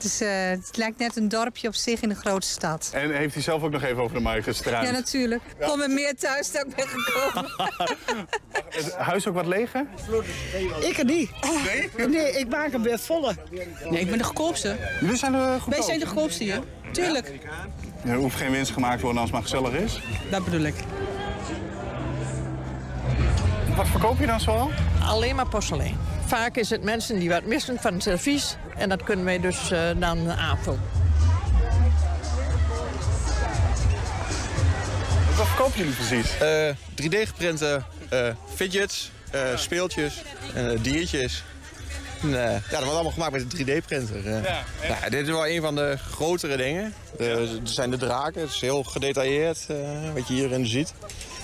[0.05, 2.90] Dus, eh, het lijkt net een dorpje op zich in een grote stad.
[2.95, 4.87] En heeft hij zelf ook nog even over de markt gestruind?
[4.87, 5.43] Ja, natuurlijk.
[5.59, 7.51] Ik kom er meer thuis dan ik ben gekomen.
[8.79, 9.87] Is het huis ook wat leger?
[10.81, 11.31] Ik er niet.
[11.97, 12.09] Nee?
[12.09, 13.37] Nee, ik maak hem weer voller.
[13.90, 14.77] Nee, ik ben de goedkoopste.
[15.01, 16.62] Jullie zijn er goed Wij zijn de goedkoopste hier.
[16.93, 17.33] Tuurlijk.
[18.05, 20.01] Er hoeft geen winst gemaakt te worden als het maar gezellig is.
[20.31, 20.75] Dat bedoel ik.
[23.77, 24.71] Wat verkoop je dan zoal?
[25.03, 26.13] Alleen maar porselein.
[26.26, 28.56] Vaak is het mensen die wat missen van het servies.
[28.76, 30.80] En dat kunnen wij dus eh, dan aanvullen.
[35.37, 36.34] Wat verkopen jullie precies?
[37.02, 40.22] 3D-geprinte eh, fidgets, eh, speeltjes,
[40.54, 41.44] eh, diertjes.
[42.22, 44.28] En, ja, dat wordt allemaal gemaakt met een 3D-printer.
[44.30, 44.40] Ja?
[44.88, 46.94] Nou, dit is wel een van de grotere dingen.
[47.18, 49.76] Er zijn de draken, het is heel gedetailleerd eh,
[50.14, 50.92] wat je hierin ziet.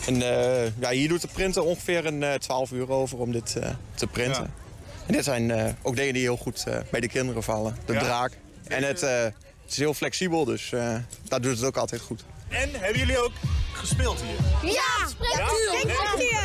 [0.06, 3.56] En eh, ja, hier doet de printer ongeveer een eh, 12 uur over om dit
[3.56, 4.42] eh, te printen.
[4.42, 4.69] Ja.
[5.10, 7.76] En dit zijn eh, ook dingen die heel goed eh, bij de kinderen vallen.
[7.84, 7.98] De Ja?
[7.98, 8.32] draak.
[8.66, 9.34] En het, eh, het
[9.70, 10.96] is heel flexibel, dus eh,
[11.28, 12.24] dat doet het ook altijd goed.
[12.48, 13.32] En hebben jullie ook
[13.72, 14.70] gespeeld hier?
[14.72, 15.44] Ja, Ja?
[15.44, 15.98] natuurlijk.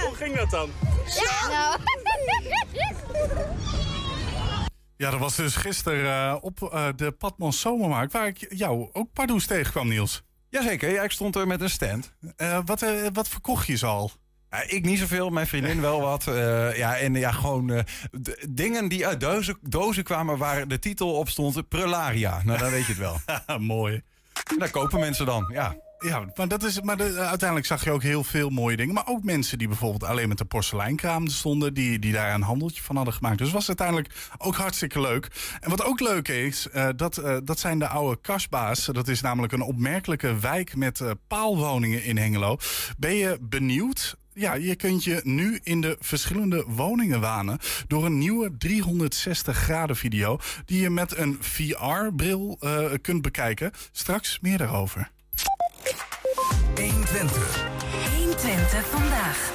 [0.08, 0.70] Hoe ging dat dan?
[1.06, 1.78] Ja.
[4.98, 8.14] Ja, dat was dus gisteren uh, op uh, de Padmans Zomermarkt...
[8.14, 10.22] waar ik jou ook pardoes tegenkwam, Niels.
[10.50, 12.12] Jazeker, ja, ik stond er met een stand.
[12.38, 14.12] Uh, wat, wat verkocht je zo al?
[14.56, 16.24] Ja, ik niet zoveel, mijn vriendin wel wat.
[16.76, 17.86] ja, en ja, gewoon
[18.50, 21.70] dingen die uit dozen, dozen kwamen waar de titel op stond...
[21.70, 22.42] Prelaria.
[22.44, 23.20] Nou, dan weet je het wel.
[23.76, 24.02] Mooi.
[24.52, 25.76] En daar kopen mensen dan, ja.
[26.00, 28.94] Ja, maar, dat is, maar de, uiteindelijk zag je ook heel veel mooie dingen.
[28.94, 31.74] Maar ook mensen die bijvoorbeeld alleen met de porseleinkraam stonden...
[31.74, 33.38] die, die daar een handeltje van hadden gemaakt.
[33.38, 35.28] Dus was uiteindelijk ook hartstikke leuk.
[35.60, 38.86] En wat ook leuk is, uh, dat, uh, dat zijn de oude kasba's.
[38.86, 42.58] Dat is namelijk een opmerkelijke wijk met uh, paalwoningen in Hengelo.
[42.98, 44.18] Ben je benieuwd?
[44.38, 49.96] Ja, je kunt je nu in de verschillende woningen wanen door een nieuwe 360 graden
[49.96, 53.72] video die je met een VR-bril uh, kunt bekijken.
[53.92, 55.12] Straks meer daarover.
[56.76, 57.68] 120.
[58.16, 59.54] 120 vandaag.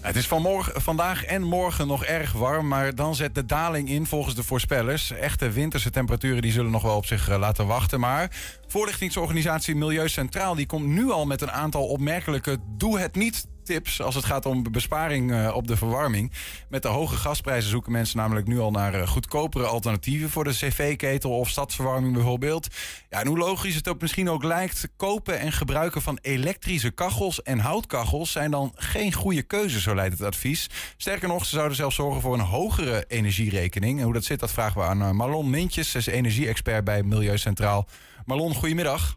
[0.00, 4.06] Het is vanmorgen, vandaag en morgen nog erg warm, maar dan zet de daling in
[4.06, 5.10] volgens de voorspellers.
[5.10, 8.00] Echte winterse temperaturen die zullen nog wel op zich eh, laten wachten.
[8.00, 8.30] Maar
[8.66, 14.02] voorlichtingsorganisatie Milieu Centraal die komt nu al met een aantal opmerkelijke doe het niet tips
[14.02, 16.32] als het gaat om besparing uh, op de verwarming.
[16.68, 20.50] Met de hoge gasprijzen zoeken mensen namelijk nu al naar uh, goedkopere alternatieven voor de
[20.50, 22.66] cv-ketel of stadsverwarming bijvoorbeeld.
[23.10, 27.42] Ja, en hoe logisch het ook misschien ook lijkt, kopen en gebruiken van elektrische kachels
[27.42, 30.70] en houtkachels zijn dan geen goede keuze, zo leidt het advies.
[30.96, 33.98] Sterker nog, ze zouden zelfs zorgen voor een hogere energierekening.
[33.98, 37.02] En hoe dat zit, dat vragen we aan uh, Marlon Mintjes, ze is energie-expert bij
[37.02, 37.88] Milieu Centraal.
[38.24, 39.16] Marlon, goedemiddag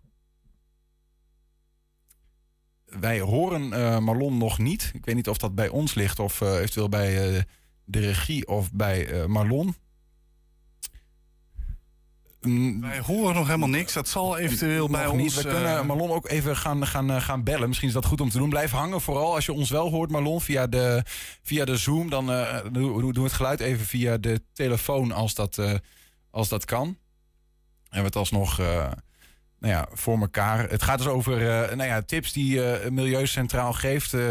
[2.99, 4.91] wij horen uh, Marlon nog niet.
[4.93, 7.41] Ik weet niet of dat bij ons ligt of uh, eventueel bij uh,
[7.85, 9.75] de regie of bij Marlon.
[12.41, 12.81] Mm.
[12.81, 13.93] Wij horen nog helemaal niks.
[13.93, 15.21] Dat zal eventueel bij ons...
[15.21, 15.33] Niet.
[15.33, 17.67] We kunnen Marlon ook even gaan, gaan, gaan bellen.
[17.67, 18.49] Misschien is dat goed om te doen.
[18.49, 19.01] Blijf hangen.
[19.01, 21.03] Vooral als je ons wel hoort, Marlon, via de,
[21.43, 22.09] via de Zoom.
[22.09, 22.25] Dan
[22.71, 25.59] doen we het geluid even via de telefoon als dat,
[26.31, 26.97] als dat kan.
[27.89, 28.59] En we het alsnog
[29.65, 30.69] nou ja, voor elkaar.
[30.69, 34.13] Het gaat dus over uh, nou ja, tips die uh, Milieu Centraal geeft.
[34.13, 34.21] Uh,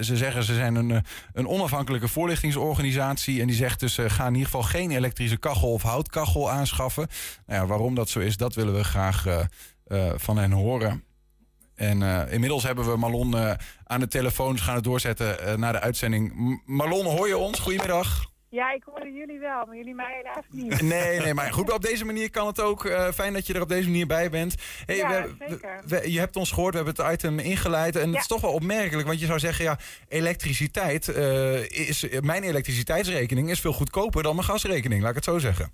[0.00, 3.40] ze zeggen ze zijn een, een onafhankelijke voorlichtingsorganisatie.
[3.40, 7.08] En die zegt dus ga in ieder geval geen elektrische kachel of houtkachel aanschaffen.
[7.46, 9.46] Nou ja, waarom dat zo is, dat willen we graag
[10.16, 11.04] van hen horen.
[11.74, 13.36] En inmiddels hebben we Marlon
[13.84, 14.52] aan de telefoon.
[14.52, 16.32] Dus gaan het doorzetten naar de uitzending.
[16.34, 17.58] M Marlon, hoor je ons?
[17.58, 18.34] Goedemiddag.
[18.56, 20.82] Ja, ik hoorde jullie wel, maar jullie mij helaas niet.
[20.82, 22.84] Nee, nee, maar goed, op deze manier kan het ook.
[22.84, 24.54] Uh, fijn dat je er op deze manier bij bent.
[24.86, 25.82] Hey, ja, we, zeker.
[25.86, 27.96] We, je hebt ons gehoord, we hebben het item ingeleid.
[27.96, 28.10] En ja.
[28.10, 29.64] het is toch wel opmerkelijk, want je zou zeggen...
[29.64, 35.00] ja, elektriciteit, uh, is, mijn elektriciteitsrekening is veel goedkoper dan mijn gasrekening.
[35.00, 35.70] Laat ik het zo zeggen.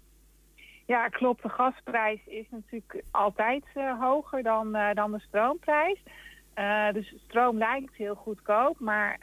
[0.87, 1.43] Ja, klopt.
[1.43, 6.03] De gasprijs is natuurlijk altijd uh, hoger dan, dan de stroomprijs.
[6.55, 9.19] Uh, dus stroom lijkt heel goedkoop, maar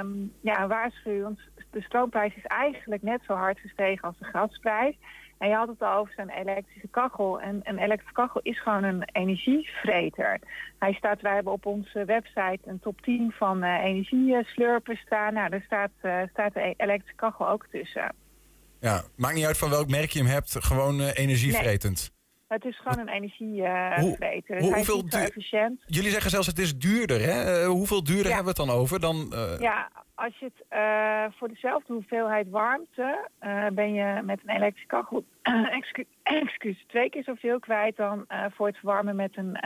[0.00, 0.66] um, ja,
[1.70, 4.94] de stroomprijs is eigenlijk net zo hard gestegen als de gasprijs.
[5.38, 7.40] En je had het al over zo'n elektrische kachel.
[7.40, 10.38] En een elektrische kachel is gewoon een energievreter.
[10.78, 15.34] Hij staat, wij hebben op onze website een top 10 van uh, energieslurpers staan.
[15.34, 18.14] Nou, daar staat, uh, staat de elektrische kachel ook tussen.
[18.80, 22.15] Ja, maakt niet uit van welk merk je hem hebt, gewoon energievretend.
[22.48, 24.56] Het is gewoon een energievreter.
[24.56, 25.82] Uh, Hoe, hoeveel is efficiënt.
[25.86, 27.62] Jullie zeggen zelfs het is duurder, hè?
[27.62, 29.00] Uh, hoeveel duurder hebben we het dan over?
[29.00, 29.60] Dan, uh...
[29.60, 33.28] Ja, als je het voor dezelfde hoeveelheid warmte
[33.72, 35.24] ben je met een elektrische kachel
[35.80, 39.58] excuus, excuus, twee keer zoveel kwijt dan voor het verwarmen met, een,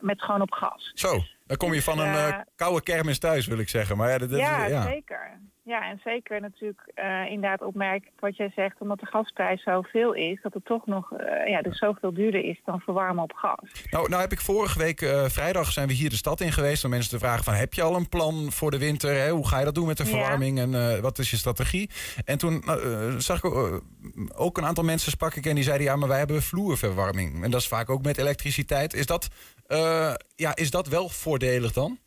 [0.00, 0.92] met gewoon op gas.
[0.94, 3.96] Zo, dan kom je dus, van een koude kermis thuis, wil ik zeggen.
[3.96, 5.40] Maar ja, dat, dat ja, ja, zeker.
[5.70, 10.42] Ja, en zeker natuurlijk uh, inderdaad opmerk wat jij zegt, omdat de gasprijs zoveel is,
[10.42, 13.86] dat het toch nog uh, ja, dus zoveel duurder is dan verwarmen op gas.
[13.90, 16.84] Nou, nou heb ik vorige week uh, vrijdag zijn we hier de stad in geweest
[16.84, 19.14] om mensen te vragen van heb je al een plan voor de winter?
[19.14, 19.30] Hè?
[19.30, 20.62] Hoe ga je dat doen met de verwarming ja.
[20.62, 21.90] en wat is je strategie?
[22.24, 22.62] En toen
[23.18, 23.80] zag ik
[24.36, 27.44] ook een aantal mensen sprak ik en die zeiden ja, maar wij hebben vloerverwarming.
[27.44, 28.94] En dat is vaak ook met elektriciteit.
[28.94, 29.28] Is dat,
[30.34, 31.98] ja, is dat wel voordelig dan?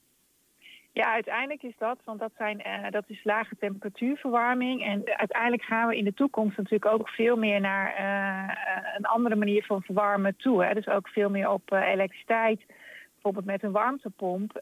[0.93, 4.83] Ja, uiteindelijk is dat, want dat, zijn, uh, dat is lage temperatuurverwarming.
[4.83, 8.55] En uiteindelijk gaan we in de toekomst natuurlijk ook veel meer naar uh,
[8.97, 10.63] een andere manier van verwarmen toe.
[10.63, 10.73] Hè.
[10.73, 12.61] Dus ook veel meer op elektriciteit,
[13.13, 14.59] bijvoorbeeld met een warmtepomp.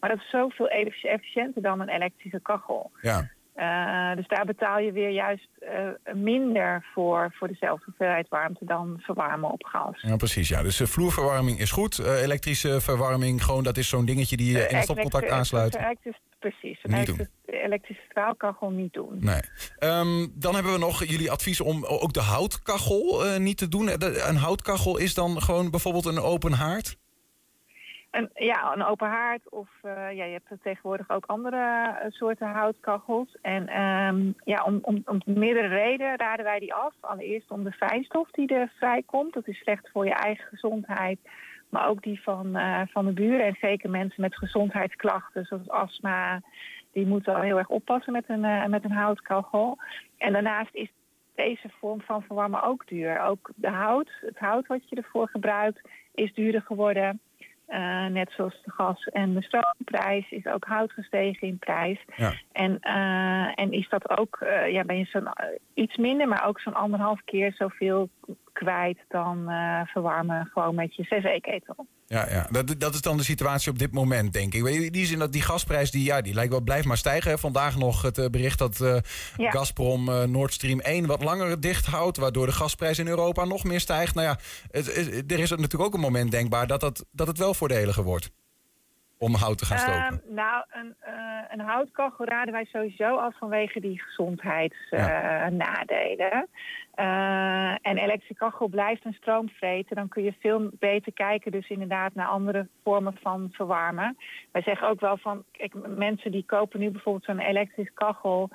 [0.00, 2.90] maar dat is zoveel efficiënter dan een elektrische kachel.
[3.00, 3.28] Ja.
[3.56, 8.96] Uh, dus daar betaal je weer juist uh, minder voor, voor dezelfde hoeveelheid warmte dan
[9.00, 10.00] verwarmen op gas.
[10.00, 10.48] Ja, precies.
[10.48, 10.62] Ja.
[10.62, 11.98] Dus uh, vloerverwarming is goed.
[11.98, 15.76] elektrische verwarming, gewoon dat is zo'n dingetje die je in het stopcontact aansluit.
[16.38, 16.78] precies.
[16.82, 19.18] Een elektrische, elektrische straalkachel niet doen.
[19.20, 19.40] Nee.
[19.80, 23.88] Um, dan hebben we nog jullie advies om ook de houtkachel niet te doen.
[24.28, 26.96] een houtkachel is dan gewoon bijvoorbeeld een open haard?
[28.14, 33.36] Een, ja, een open haard of ja, je hebt tegenwoordig ook andere soorten houtkachels.
[33.42, 36.94] En ehm, ja, om, om, om meerdere redenen raden wij die af.
[37.00, 39.32] Allereerst om de fijnstof die er vrijkomt.
[39.32, 41.18] Dat is slecht voor je eigen gezondheid,
[41.68, 42.58] maar ook die van,
[42.90, 43.46] van de buren.
[43.46, 46.40] En zeker mensen met gezondheidsklachten zoals astma,
[46.92, 49.78] die moeten heel erg oppassen met een, met een houtkachel.
[50.18, 50.90] En daarnaast is
[51.34, 53.20] deze vorm van verwarmen ook duur.
[53.20, 57.20] Ook de hout, het hout wat je ervoor gebruikt, is duurder geworden.
[57.68, 62.04] Uh, net zoals de gas- en de stroomprijs is ook hout gestegen in prijs.
[62.16, 62.32] Ja.
[62.52, 65.28] En, uh, en is dat ook, uh, ja, ben je zo'n
[65.74, 68.08] iets minder, maar ook zo'n anderhalf keer zoveel
[68.54, 69.44] kwijt dan
[69.86, 71.86] verwarmen gewoon met je cv-ketel.
[72.06, 72.46] Ja, ja.
[72.50, 74.66] Dat, dat is dan de situatie op dit moment, denk ik.
[74.66, 77.38] In die zin dat die gasprijs, die, ja, die lijkt wel blijft maar stijgen.
[77.38, 78.96] Vandaag nog het bericht dat uh,
[79.36, 79.50] ja.
[79.50, 82.16] Gazprom uh, Nord Stream 1 wat langer dicht houdt...
[82.16, 84.14] waardoor de gasprijs in Europa nog meer stijgt.
[84.14, 84.36] Nou ja,
[84.70, 88.02] het, het, er is natuurlijk ook een moment denkbaar dat, dat, dat het wel voordeliger
[88.02, 88.30] wordt
[89.18, 90.22] om hout te gaan stoken?
[90.28, 91.14] Uh, nou, een, uh,
[91.48, 96.16] een houtkachel raden wij sowieso af vanwege die gezondheidsnadelen.
[96.16, 96.46] Ja.
[96.96, 99.96] Uh, en elektrische kachel blijft een stroomvreten.
[99.96, 104.16] Dan kun je veel beter kijken dus inderdaad naar andere vormen van verwarmen.
[104.52, 108.50] Wij zeggen ook wel van, kijk, mensen die kopen nu bijvoorbeeld zo'n elektrische kachel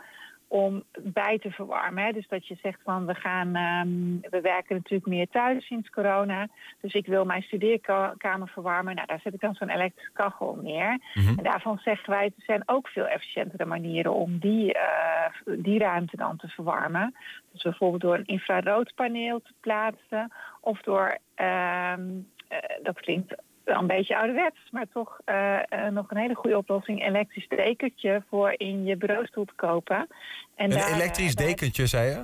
[0.50, 2.04] om bij te verwarmen.
[2.04, 2.12] Hè.
[2.12, 6.48] Dus dat je zegt van we gaan, um, we werken natuurlijk meer thuis sinds corona.
[6.82, 8.96] Dus ik wil mijn studeerkamer verwarmen.
[8.96, 10.90] Nou, daar zet ik dan zo'n elektrische kachel neer.
[10.90, 11.38] Mm -hmm.
[11.38, 16.18] En daarvan zeggen wij, er zijn ook veel efficiëntere manieren om die, uh, die ruimte
[16.18, 17.16] dan te verwarmen.
[17.52, 20.32] Dus bijvoorbeeld door een infraroodpaneel te plaatsen.
[20.60, 23.36] Of door, um, uh, dat klinkt
[23.70, 27.06] wel een beetje ouderwets, maar toch uh, uh, nog een hele goede oplossing.
[27.06, 30.08] Elektrisch dekentje voor in je bureaustoel te kopen.
[30.56, 32.22] En een daar, elektrisch uh, dekentje, zei je?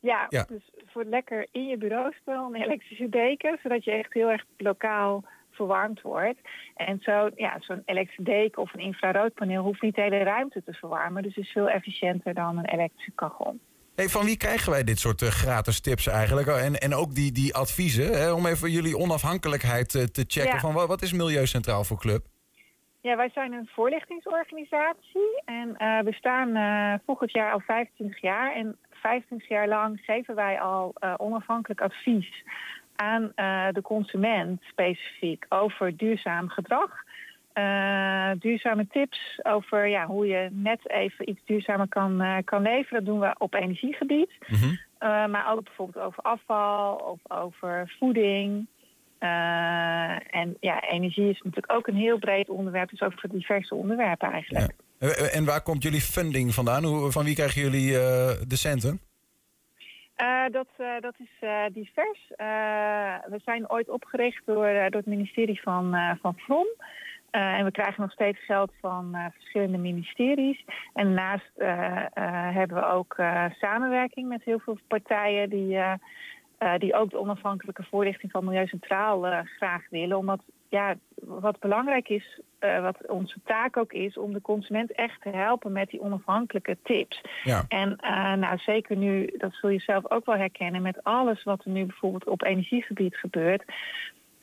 [0.00, 4.30] Ja, ja, dus voor lekker in je bureaustoel een elektrische deken, zodat je echt heel
[4.30, 6.38] erg lokaal verwarmd wordt.
[6.74, 10.72] En zo, ja, zo'n elektrische deken of een infraroodpaneel hoeft niet de hele ruimte te
[10.72, 11.22] verwarmen.
[11.22, 13.58] Dus is veel efficiënter dan een elektrische kachel.
[13.96, 16.46] Hey, van wie krijgen wij dit soort uh, gratis tips eigenlijk?
[16.46, 20.52] En, en ook die, die adviezen, hè, om even jullie onafhankelijkheid uh, te checken.
[20.52, 20.58] Ja.
[20.58, 22.24] Van, wat is Milieu Centraal voor club?
[23.00, 25.42] Ja, wij zijn een voorlichtingsorganisatie.
[25.44, 26.50] En uh, we staan
[27.06, 28.54] volgend jaar al 25 jaar.
[28.54, 32.44] En 25 jaar lang geven wij al onafhankelijk advies
[32.96, 33.32] aan
[33.72, 37.04] de consument specifiek over duurzaam gedrag.
[37.58, 42.96] Uh, duurzame tips over ja, hoe je net even iets duurzamer kan, uh, kan leven.
[42.96, 44.30] Dat doen we op energiegebied.
[44.46, 44.70] Mm -hmm.
[44.70, 48.66] uh, maar ook bijvoorbeeld over afval of over voeding.
[49.18, 52.90] en ja, energie is natuurlijk ook een heel breed onderwerp.
[52.90, 54.72] Dus over diverse onderwerpen eigenlijk.
[54.98, 55.08] Ja.
[55.08, 56.84] En waar komt jullie funding vandaan?
[56.84, 57.92] Hoe, van wie krijgen jullie
[58.46, 59.00] de centen?
[60.50, 60.68] dat,
[61.00, 62.20] dat is divers.
[63.28, 66.66] we zijn ooit opgericht door, door het ministerie van, van Vrom.
[67.36, 70.64] Uh, en we krijgen nog steeds geld van uh, verschillende ministeries.
[70.94, 71.66] En daarnaast uh,
[72.54, 73.14] hebben we ook
[73.58, 75.78] samenwerking met heel veel partijen die,
[76.78, 80.16] die ook de onafhankelijke voorlichting van Milieu Centraal graag willen.
[80.16, 85.28] Omdat ja, wat belangrijk is, wat onze taak ook is, om de consument echt te
[85.28, 87.20] helpen met die onafhankelijke tips.
[87.44, 87.64] Ja.
[87.68, 87.98] En
[88.40, 91.84] nou, zeker nu, dat zul je zelf ook wel herkennen, met alles wat er nu
[91.84, 93.64] bijvoorbeeld op energiegebied gebeurt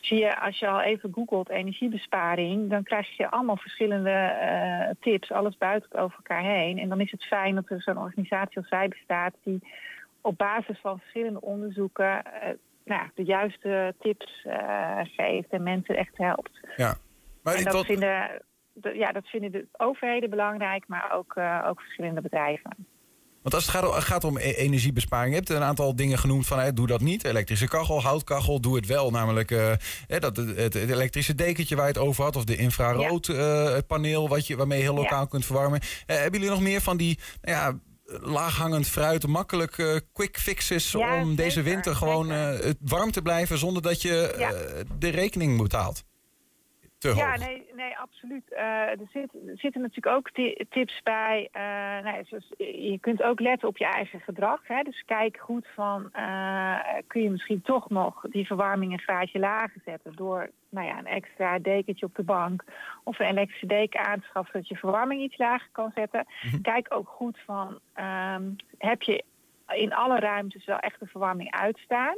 [0.05, 5.31] zie je, als je al even googelt energiebesparing, dan krijg je allemaal verschillende uh, tips.
[5.31, 6.79] Alles buiten over elkaar heen.
[6.79, 9.67] En dan is het fijn dat er zo'n organisatie als zij bestaat die
[10.21, 12.49] op basis van verschillende onderzoeken uh,
[12.85, 16.59] nou, de juiste tips uh, geeft en mensen echt helpt.
[16.75, 16.95] Ja.
[17.43, 17.85] Maar en dat, tot...
[17.85, 18.41] vinden,
[18.73, 22.87] de, ja, dat vinden de overheden belangrijk, maar ook, ook verschillende bedrijven.
[23.43, 26.59] Want als het gaat, gaat om e energiebesparing, je hebt een aantal dingen genoemd van
[26.59, 27.23] hey, doe dat niet.
[27.23, 29.11] Elektrische kachel, houtkachel, doe het wel.
[29.11, 29.71] Namelijk uh,
[30.07, 34.25] dat, het, het, elektrische dekentje waar je het over had, of de infraroodpaneel ja.
[34.25, 35.27] uh, wat je, waarmee je heel lokaal ja.
[35.27, 35.79] kunt verwarmen.
[35.81, 37.79] Uh, hebben jullie nog meer van die nou ja,
[38.21, 42.31] laaghangend fruit, makkelijk quick fixes ja, om zeker, deze winter gewoon
[42.79, 46.03] warm te blijven zonder dat je de rekening betaalt?
[47.11, 48.43] Ja, nee, nee, absoluut.
[48.51, 50.29] Uh, er, zit, er, zitten natuurlijk ook
[50.69, 51.49] tips bij.
[51.53, 51.61] Uh,
[52.03, 54.67] nou, zoals, je kunt ook letten op je eigen gedrag.
[54.67, 54.81] Hè?
[54.81, 59.81] Dus kijk goed van, uh, kun je misschien toch nog die verwarming een graadje lager
[59.85, 60.15] zetten...
[60.15, 62.63] door nou ja, een extra dekentje op de bank
[63.03, 64.51] of een elektrische deken aan te schaffen...
[64.51, 66.25] zodat je verwarming iets lager kan zetten.
[66.41, 66.61] Mm -hmm.
[66.61, 67.79] Kijk ook goed van,
[68.35, 69.23] um, heb je
[69.67, 72.15] in alle ruimtes wel echt de verwarming uitstaan...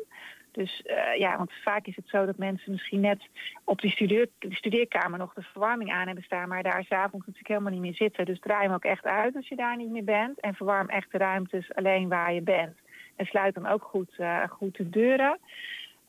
[0.56, 3.28] Dus uh, ja, want vaak is het zo dat mensen misschien net
[3.64, 7.48] op die, studeer, die studeerkamer nog de verwarming aan hebben staan, maar daar s'avonds natuurlijk
[7.48, 8.26] helemaal niet meer zitten.
[8.26, 11.12] Dus draai hem ook echt uit als je daar niet meer bent en verwarm echt
[11.12, 12.78] de ruimtes alleen waar je bent.
[13.16, 15.40] En sluit dan ook goed, uh, goed de deuren.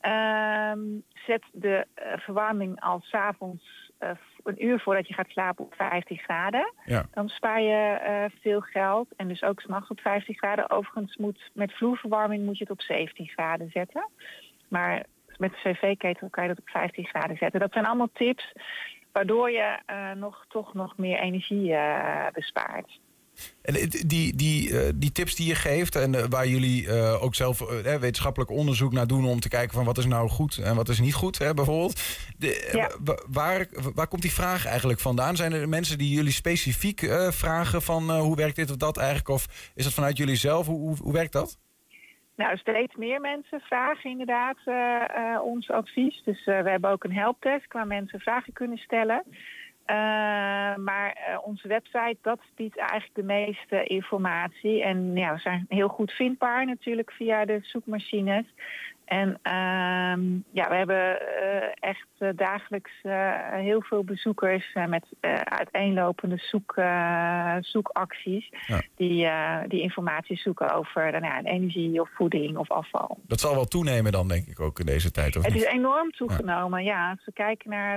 [0.03, 4.11] Um, zet de uh, verwarming al s'avonds eh,
[4.47, 6.73] een uur voordat je gaat slapen op 15 graden.
[6.85, 7.07] Ja.
[7.11, 9.09] Dan spaar je eh, veel geld.
[9.17, 10.71] En dus ook s'nachts op 15 graden.
[10.71, 14.09] Overigens moet met vloerverwarming moet je het op 17 graden zetten.
[14.69, 15.05] Maar
[15.37, 17.61] met de cv-ketel kan je dat op 15 graden zetten.
[17.61, 18.53] Dat zijn allemaal tips
[19.13, 23.01] waardoor je eh, nog, toch nog meer energie eh, bespaart.
[23.63, 23.75] En
[24.07, 27.59] die, die, eh, die tips die je geeft en eh, waar jullie eh, ook zelf
[27.83, 31.01] wetenschappelijk onderzoek naar doen om te kijken van wat is nou goed en wat is
[31.01, 32.01] niet goed, hè, bijvoorbeeld.
[32.39, 32.91] De, Ja.
[33.05, 35.37] wa- waar, waar komt die vraag eigenlijk vandaan?
[35.37, 39.29] Zijn er mensen die jullie specifiek vragen van hoe werkt dit of dat eigenlijk?
[39.29, 40.67] Of is dat vanuit jullie zelf?
[40.67, 41.59] Hoe, hoe, hoe werkt dat?
[42.37, 44.57] Nou, steeds meer mensen vragen inderdaad
[45.43, 46.23] ons advies.
[46.25, 49.23] Dus we hebben ook een helpdesk waar mensen vragen kunnen stellen.
[49.87, 54.83] Eh, maar eh, onze website, dat biedt eigenlijk de meeste informatie.
[54.83, 58.45] En ja, we zijn heel goed vindbaar natuurlijk via de zoekmachines.
[59.07, 65.05] En ehm, ja, we hebben eh, echt eh, dagelijks eh, heel veel bezoekers met
[65.45, 66.75] uiteenlopende zoek,
[67.61, 68.49] zoekacties.
[68.67, 68.83] Ja.
[68.97, 69.29] Die,
[69.69, 73.19] die informatie zoeken over nou ja, energie of voeding of afval.
[73.27, 75.37] Dat zal wel toenemen dan, denk ik, ook in deze tijd.
[75.37, 75.63] Of Het niet?
[75.63, 77.11] is enorm toegenomen, ja.
[77.11, 77.97] Als we kijken naar,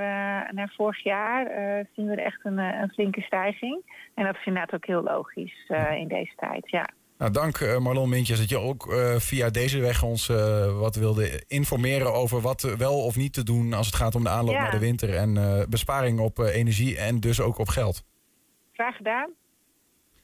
[0.53, 1.45] naar vorig jaar,
[1.95, 3.81] zien we er echt een, een flinke stijging.
[4.13, 6.89] En dat is inderdaad ook heel logisch in deze tijd, ja.
[7.19, 10.95] Nou, dank eh, Marlon Mintjes dat je ook eh, via deze weg ons eh, wat
[10.95, 14.53] wilde informeren over wat wel of niet te doen als het gaat om de aanloop
[14.53, 14.61] Ja.
[14.61, 18.03] naar de winter en besparing op energie en dus ook op geld.
[18.73, 19.29] Graag gedaan.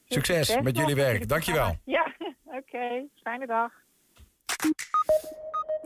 [0.05, 1.27] Succes met jullie werk.
[1.27, 1.77] Dankjewel.
[1.85, 2.15] Ja,
[2.59, 3.07] oké.
[3.23, 3.71] Fijne dag.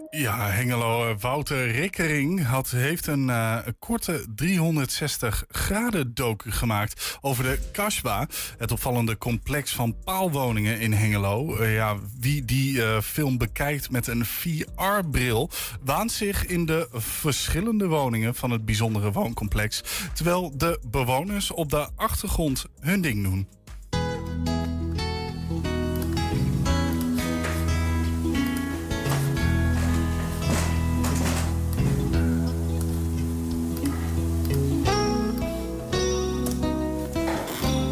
[0.10, 1.10] Ja, Hengelo.
[1.10, 8.30] eh, Wouter Rikkering had, heeft een, eh, korte 360 graden docu gemaakt over de Kasbah.
[8.58, 11.56] Het opvallende complex van paalwoningen in Hengelo.
[11.56, 15.50] Eh, ja, wie die film bekijkt met een VR-bril...
[15.84, 19.82] waant zich in de verschillende woningen van het bijzondere wooncomplex.
[20.14, 23.48] Terwijl de bewoners op de achtergrond hun ding doen.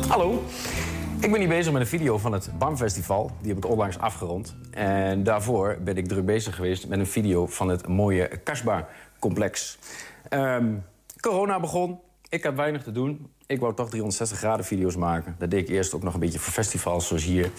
[0.07, 0.43] Hallo,
[1.19, 3.31] ik ben hier bezig met een video van het BAM Festival.
[3.41, 4.55] Die heb ik onlangs afgerond.
[4.71, 9.77] En daarvoor ben ik druk bezig geweest met een video van het mooie Kasbah-complex.
[10.29, 10.73] Ehm,
[11.19, 13.27] corona begon, ik had weinig te doen.
[13.45, 15.35] Ik wou toch 360 graden video's maken.
[15.37, 17.51] Dat deed ik eerst ook nog een beetje voor festivals zoals hier.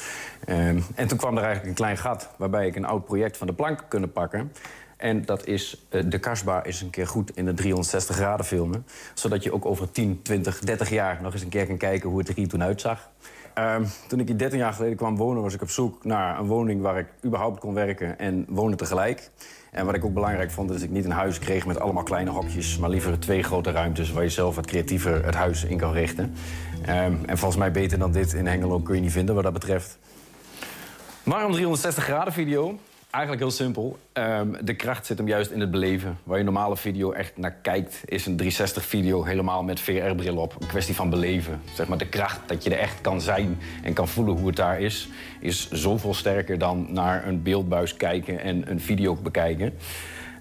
[0.44, 2.30] Ehm, en toen kwam er eigenlijk een klein gat...
[2.36, 4.52] waarbij ik een oud project van de plank kunnen pakken...
[4.98, 8.86] En dat is, eh, de Kasbah is een keer goed in de 360 graden filmen.
[9.14, 12.18] Zodat je ook over 10, 20, 30 jaar nog eens een keer kan kijken hoe
[12.18, 13.10] het er hier toen uitzag.
[13.54, 16.46] Ehm, toen ik hier 13 jaar geleden kwam wonen, was ik op zoek naar een
[16.46, 19.30] woning waar ik überhaupt kon werken en wonen tegelijk.
[19.70, 22.02] En wat ik ook belangrijk vond, is dat ik niet een huis kreeg met allemaal
[22.02, 25.78] kleine hokjes, maar liever twee grote ruimtes waar je zelf wat creatiever het huis in
[25.78, 26.34] kan richten.
[26.82, 29.52] Ehm, en volgens mij beter dan dit in Hengelo kun je niet vinden wat dat
[29.52, 29.98] betreft.
[31.22, 32.78] Waarom 360 graden video?
[33.18, 33.98] Eigenlijk heel simpel.
[34.12, 36.18] Ehm, de kracht zit hem juist in het beleven.
[36.24, 40.56] Waar je normale video echt naar kijkt, is een 360 video helemaal met VR-bril op.
[40.58, 41.60] Een kwestie van beleven.
[41.74, 44.56] Zeg maar de kracht dat je er echt kan zijn en kan voelen hoe het
[44.56, 45.08] daar is,
[45.40, 49.74] is zoveel sterker dan naar een beeldbuis kijken en een video bekijken.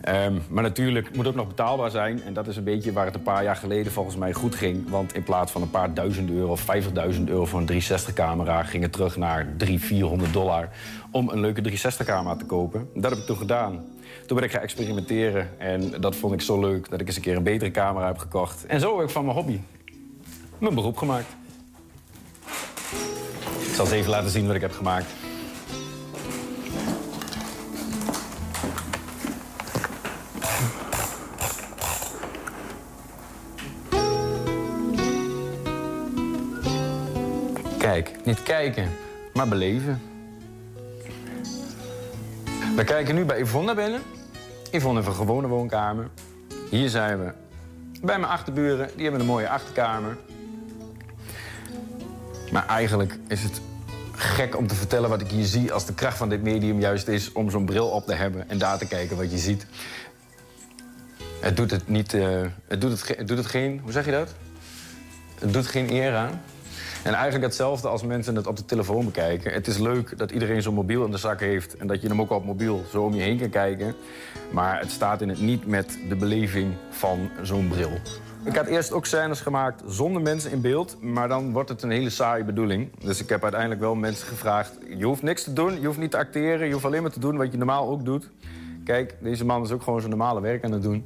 [0.02, 2.24] Ehm, maar natuurlijk moet ook nog betaalbaar zijn.
[2.24, 4.90] En dat is een beetje waar het een paar jaar geleden volgens mij goed ging.
[4.90, 8.64] Want in plaats van een paar duizend euro of 50.000 euro voor een 360-camera...
[8.64, 10.70] ging het terug naar 300, 400 dollar
[11.12, 12.90] om een leuke 360-camera te kopen.
[12.94, 13.86] Dat heb ik toen gedaan.
[14.26, 15.50] Toen ben ik gaan experimenteren.
[15.58, 18.18] En dat vond ik zo leuk dat ik eens een keer een betere camera heb
[18.18, 18.66] gekocht.
[18.66, 19.60] En zo heb ik van mijn hobby
[20.58, 21.28] mijn beroep gemaakt.
[23.60, 25.06] Ik zal eens even laten zien wat ik heb gemaakt.
[38.24, 38.90] Niet kijken,
[39.34, 40.02] maar beleven.
[42.76, 44.02] We kijken nu bij Yvonne binnen.
[44.72, 46.10] Yvonne heeft een gewone woonkamer.
[46.70, 47.32] Hier zijn we
[48.02, 48.90] bij mijn achterburen.
[48.94, 50.18] Die hebben een mooie achterkamer.
[52.52, 53.62] Maar eigenlijk is het
[54.16, 55.74] gek om te vertellen wat ik hier zie...
[55.74, 58.50] als de kracht van dit medium juist is om zo'n bril op te hebben...
[58.50, 59.66] en daar te kijken wat je ziet.
[61.40, 62.14] Het doet het niet...
[62.14, 63.80] eh, het, doet het, het doet het geen...
[63.84, 64.34] Hoe zeg je dat?
[65.40, 66.42] Het doet geen eer aan.
[67.04, 69.54] En eigenlijk hetzelfde als mensen het op de telefoon bekijken.
[69.54, 71.78] Het is leuk dat iedereen zo'n mobiel in de zak heeft...
[71.78, 73.96] en dat je hem ook op mobiel zo om je heen kan kijken.
[74.52, 77.92] Maar het staat in het niet met de beleving van zo'n bril.
[78.44, 80.98] Ik had eerst ook scènes gemaakt zonder mensen in beeld...
[81.02, 82.90] maar dan wordt het een hele saaie bedoeling.
[83.04, 84.78] Dus ik heb uiteindelijk wel mensen gevraagd...
[84.98, 86.68] je hoeft niks te doen, je hoeft niet te acteren...
[86.68, 88.30] je hoeft alleen maar te doen wat je normaal ook doet.
[88.84, 91.06] Kijk, deze man is ook gewoon zijn normale werk aan het doen.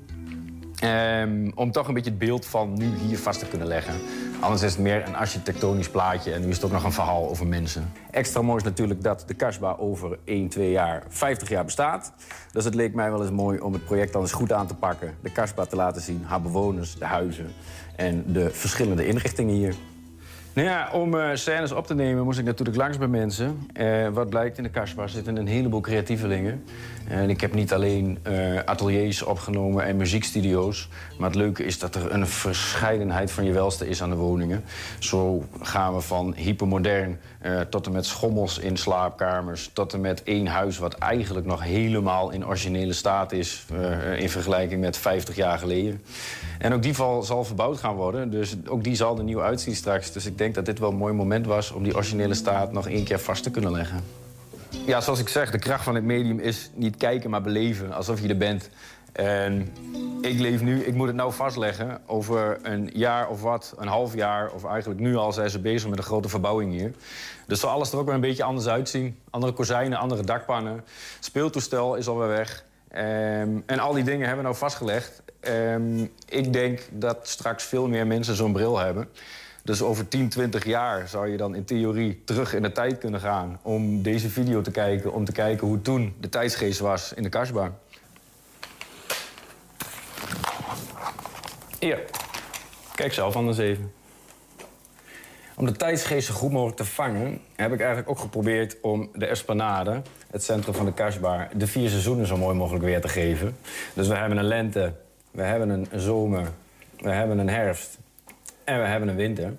[0.81, 3.93] Ehm, om toch een beetje het beeld van nu hier vast te kunnen leggen.
[4.39, 7.29] Anders is het meer een architectonisch plaatje en nu is het ook nog een verhaal
[7.29, 7.91] over mensen.
[8.11, 12.13] Extra mooi is natuurlijk dat de Kasbah over 1, 2 jaar 50 jaar bestaat.
[12.51, 14.75] Dus het leek mij wel eens mooi om het project dan eens goed aan te
[14.75, 15.15] pakken.
[15.21, 17.53] De Kasbah te laten zien, haar bewoners, de huizen
[17.95, 19.75] en de verschillende inrichtingen hier.
[20.53, 23.67] Nou ja, om uh, scènes op te nemen moest ik natuurlijk langs bij mensen.
[23.73, 26.63] Uh, wat blijkt, in de Kasbah zitten een heleboel creatievelingen.
[27.07, 30.89] En ik heb niet alleen uh, ateliers opgenomen en muziekstudio's.
[31.17, 34.63] Maar het leuke is dat er een verscheidenheid van je welste is aan de woningen.
[34.99, 37.19] Zo gaan we van hypermodern
[37.69, 39.69] tot en met schommels in slaapkamers...
[39.73, 43.65] tot en met één huis wat eigenlijk nog helemaal in originele staat is...
[44.17, 46.01] in vergelijking met 50 jaar geleden.
[46.59, 48.29] En ook die val zal verbouwd gaan worden.
[48.29, 50.11] Dus ook die zal er nieuw uitzien straks.
[50.11, 52.87] Dus ik denk dat dit wel een mooi moment was om die originele staat nog
[52.87, 54.03] één keer vast te kunnen leggen.
[54.85, 57.93] Ja, zoals ik zeg, de kracht van het medium is niet kijken, maar beleven.
[57.93, 58.69] Alsof je er bent.
[59.11, 59.73] En
[60.21, 62.01] ik leef nu, ik moet het nou vastleggen.
[62.05, 65.89] Over een jaar of wat, een half jaar, of eigenlijk nu al zijn ze bezig
[65.89, 66.93] met een grote verbouwing hier.
[67.47, 69.17] Dus zal alles er ook weer een beetje anders uitzien.
[69.29, 70.83] Andere kozijnen, andere dakpannen.
[71.19, 72.65] Speeltoestel is alweer weg.
[72.95, 75.21] Um, en al die dingen hebben we nou vastgelegd.
[75.41, 79.07] Um, ik denk dat straks veel meer mensen zo'n bril hebben.
[79.63, 83.19] Dus over 10, 20 jaar zou je dan in theorie terug in de tijd kunnen
[83.19, 83.59] gaan...
[83.61, 87.29] om deze video te kijken, om te kijken hoe toen de tijdsgeest was in de
[87.29, 87.77] kastbaan.
[91.81, 91.99] Hier,
[92.95, 93.91] kijk zelf anders even.
[95.55, 97.41] Om de tijdsgeest zo goed mogelijk te vangen...
[97.55, 100.01] heb ik eigenlijk ook geprobeerd om de Esplanade,
[100.31, 101.41] het centrum van de Kasbah...
[101.53, 103.57] de vier seizoenen zo mooi mogelijk weer te geven.
[103.93, 104.93] Dus we hebben een lente,
[105.31, 106.47] we hebben een zomer,
[106.99, 107.97] we hebben een herfst
[108.63, 109.53] en we hebben een winter.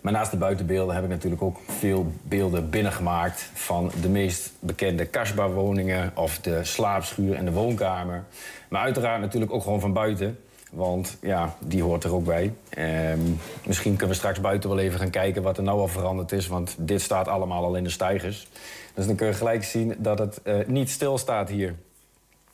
[0.00, 3.50] Maar naast de buitenbeelden heb ik natuurlijk ook veel beelden binnengemaakt...
[3.54, 8.24] van de meest bekende Kasbah-woningen of de slaapschuur en de woonkamer.
[8.68, 10.38] Maar uiteraard natuurlijk ook gewoon van buiten...
[10.76, 12.54] Want ja, die hoort er ook bij.
[12.68, 13.20] Ehm,
[13.66, 16.46] misschien kunnen we straks buiten wel even gaan kijken wat er nou al veranderd is.
[16.46, 18.48] Want dit staat allemaal al in de stijgers.
[18.94, 21.74] Dus dan kun je gelijk zien dat het uh, niet stil staat hier.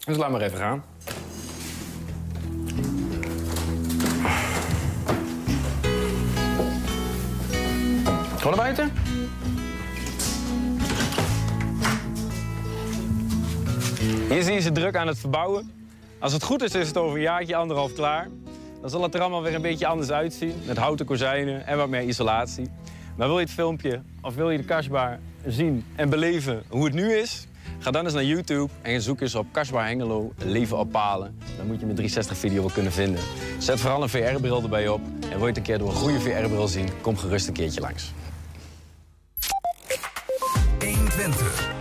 [0.05, 0.85] Dus laat maar even gaan.
[8.37, 8.93] Gewoon naar buiten.
[14.29, 15.82] Hier zie je ze druk aan het verbouwen.
[16.23, 18.29] Als het goed is, is het over een jaartje, anderhalf klaar.
[18.81, 20.55] Dan zal het er allemaal weer een beetje anders uitzien.
[20.67, 22.71] Met houten kozijnen en wat meer isolatie.
[23.17, 26.95] Maar wil je het filmpje of wil je de kastbaar zien en beleven hoe het
[26.95, 27.47] nu is?
[27.79, 31.39] Ga dan eens naar YouTube en zoek eens op Kasbah Hengelo Leven op Palen.
[31.57, 33.21] Dan moet je mijn 360 video wel kunnen vinden.
[33.59, 35.01] Zet vooral een VR-bril erbij op.
[35.21, 37.81] En wil je het een keer door een goede VR-bril zien, kom gerust een keertje
[37.81, 38.13] langs.
[40.79, 40.83] 120.
[40.83, 41.72] 120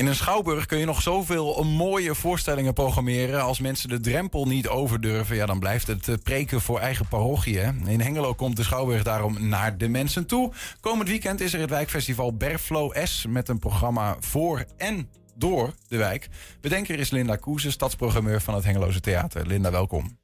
[0.00, 3.42] In een schouwburg kun je nog zoveel mooie voorstellingen programmeren.
[3.42, 7.60] Als mensen de drempel niet overdurven, ja, dan blijft het eh, preken voor eigen parochie.
[7.84, 10.52] In Hengelo komt de schouwburg daarom naar de mensen toe.
[10.80, 15.96] Komend weekend is er het wijkfestival Berflow S met een programma voor en door de
[15.96, 16.28] wijk.
[16.60, 19.46] Bedenker is Linda Koeze, stadsprogrammeur van het Hengeloze Theater.
[19.46, 20.18] Linda, welkom.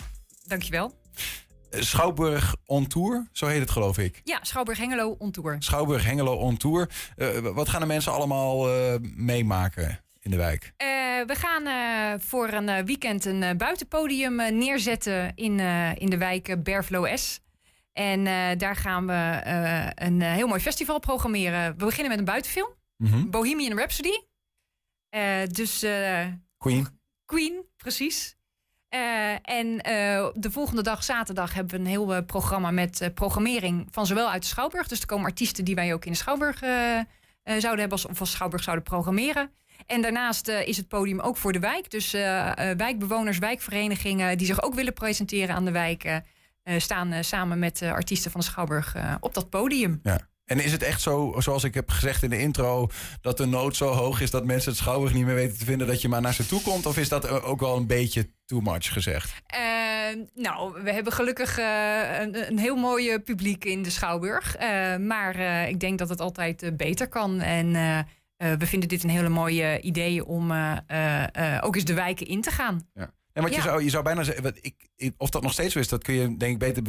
[0.47, 0.93] Dankjewel.
[1.79, 4.21] Schouwburg on Tour, zo heet het geloof ik.
[4.25, 5.57] Ja, Schouwburg Hengelo on Tour.
[5.59, 6.91] Schouwburg Hengelo on Tour.
[7.17, 10.65] Uh, wat gaan de mensen allemaal uh, meemaken in de wijk?
[10.65, 10.89] Uh,
[11.27, 15.61] we gaan voor een weekend een buitenpodium neerzetten in,
[15.99, 17.41] in de wijk Berflo S.
[17.93, 18.25] En
[18.59, 19.41] daar gaan we
[19.95, 21.79] een heel mooi festival programmeren.
[21.79, 22.69] We beginnen met een buitenfilm.
[22.97, 23.31] Mm -hmm.
[23.31, 24.21] Bohemian Rhapsody.
[25.53, 25.85] dus...
[26.59, 26.89] Queen.
[27.25, 28.36] Queen, precies.
[28.97, 33.89] Uh, en uh, de volgende dag, zaterdag, hebben we een heel uh, programma met programmering
[33.91, 34.89] van zowel uit de Schouwburg.
[34.89, 36.59] Dus er komen artiesten die wij ook in de Schouwburg
[37.45, 39.51] zouden hebben, als, of als Schouwburg zouden programmeren.
[39.87, 41.91] En daarnaast is het podium ook voor de wijk.
[41.91, 42.11] Dus
[42.77, 46.21] wijkbewoners, wijkverenigingen die zich ook willen presenteren aan de wijk,
[46.79, 50.01] staan samen met artiesten van de Schouwburg op dat podium.
[50.03, 50.21] Ja.
[50.45, 52.89] En is het echt zo, zoals ik heb gezegd in de intro,
[53.21, 55.87] dat de nood zo hoog is dat mensen het schouwburg niet meer weten te vinden
[55.87, 56.87] dat je maar naar ze toe komt?
[56.87, 59.43] Of is dat ook wel een beetje too much gezegd?
[59.55, 64.57] Uh, nou, we hebben gelukkig uh, een, een, heel mooi publiek in de schouwburg.
[64.61, 65.39] Uh, maar
[65.69, 67.41] ik denk dat het altijd beter kan.
[67.41, 67.73] En
[68.37, 70.53] we vinden dit een hele mooie idee om
[71.61, 72.89] ook eens de wijken in te gaan.
[72.95, 73.15] Ja.
[73.37, 74.75] En wat je, zou, je zou bijna zeggen, ik,
[75.17, 76.83] of dat nog steeds zo is, dat kun je denk ik beter,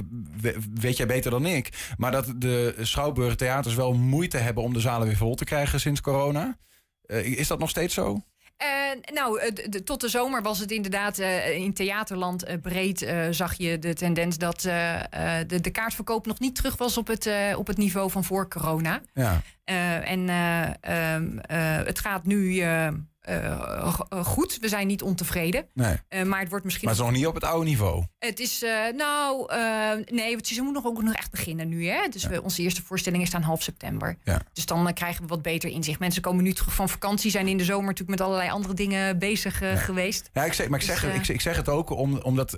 [0.73, 1.93] weet jij beter dan ik.
[1.97, 5.79] Maar dat de Schouwburg theaters wel moeite hebben om de zalen weer vol te krijgen
[5.79, 6.57] sinds corona.
[7.07, 8.23] Is dat nog steeds zo?
[8.63, 13.07] Uh, nou, de, tot de zomer was het inderdaad uh, in theaterland breed.
[13.31, 17.67] zag je de tendens dat de, de kaartverkoop nog niet terug was op het, op
[17.67, 19.01] het niveau van voor corona.
[19.13, 19.41] Ja.
[20.03, 20.29] en
[20.81, 21.37] ehm,
[21.85, 22.63] het gaat nu
[24.09, 24.57] goed.
[24.61, 25.67] We zijn niet ontevreden.
[25.73, 26.25] Nee.
[26.25, 26.87] maar het wordt misschien.
[26.87, 28.05] Maar het is nog niet op het oude niveau.
[28.19, 28.65] Het is,
[28.95, 29.53] nou,
[30.05, 31.87] nee, het ze moeten ook nog echt beginnen nu.
[31.87, 32.07] Hè?
[32.09, 34.17] Dus we, onze eerste voorstelling is aan half september.
[34.23, 34.41] Ja.
[34.53, 35.99] Dus dan krijgen we wat beter inzicht.
[35.99, 39.19] Mensen komen nu terug van vakantie, zijn in de zomer natuurlijk met allerlei andere dingen
[39.19, 40.29] bezig geweest.
[40.33, 42.49] Ja, ik zeg, maar ik zeg, ik, ik zeg het ook om, omdat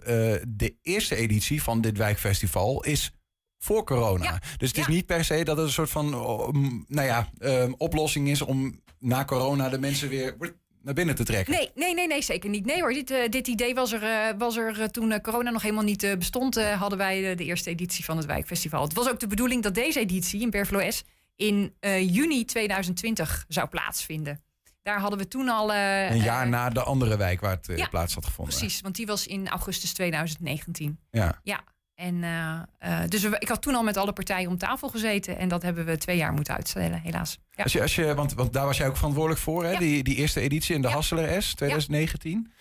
[0.48, 3.14] de eerste editie van dit wijkfestival is
[3.60, 4.42] voor corona.
[4.58, 6.54] Dus het is niet per se dat het een soort van oh,
[6.88, 10.36] nou ja, um, oplossing is om na corona de mensen weer
[10.82, 11.54] naar binnen te trekken.
[11.54, 12.66] Nee, nee, nee, nee zeker niet.
[12.66, 15.62] Nee hoor, dit, uh, dit idee was er, uh, was er uh, toen corona nog
[15.62, 16.64] helemaal niet bestond.
[16.64, 18.84] hadden wij de eerste editie van het Wijkfestival.
[18.84, 21.04] Het was ook de bedoeling dat deze editie in Berfloes
[21.36, 24.42] in juni 2020 zou plaatsvinden.
[24.82, 25.74] Daar hadden we toen al.
[25.74, 28.56] een jaar na de andere wijk waar het ja, plaats had gevonden.
[28.56, 31.00] Precies, want die was in augustus 2019.
[31.12, 31.40] Ja.
[31.44, 31.64] Ja.
[32.00, 35.38] En, uh, uh, dus we, ik had toen al met alle partijen om tafel gezeten.
[35.38, 37.40] En dat hebben we twee jaar moeten uitstellen, helaas.
[37.52, 37.64] Ja.
[37.64, 39.72] Als je, als je, want, want daar was jij ook verantwoordelijk voor, hè?
[39.72, 39.80] Ja.
[39.80, 40.94] Die, die eerste editie in de ja.
[40.94, 42.52] Hasseler S 2019.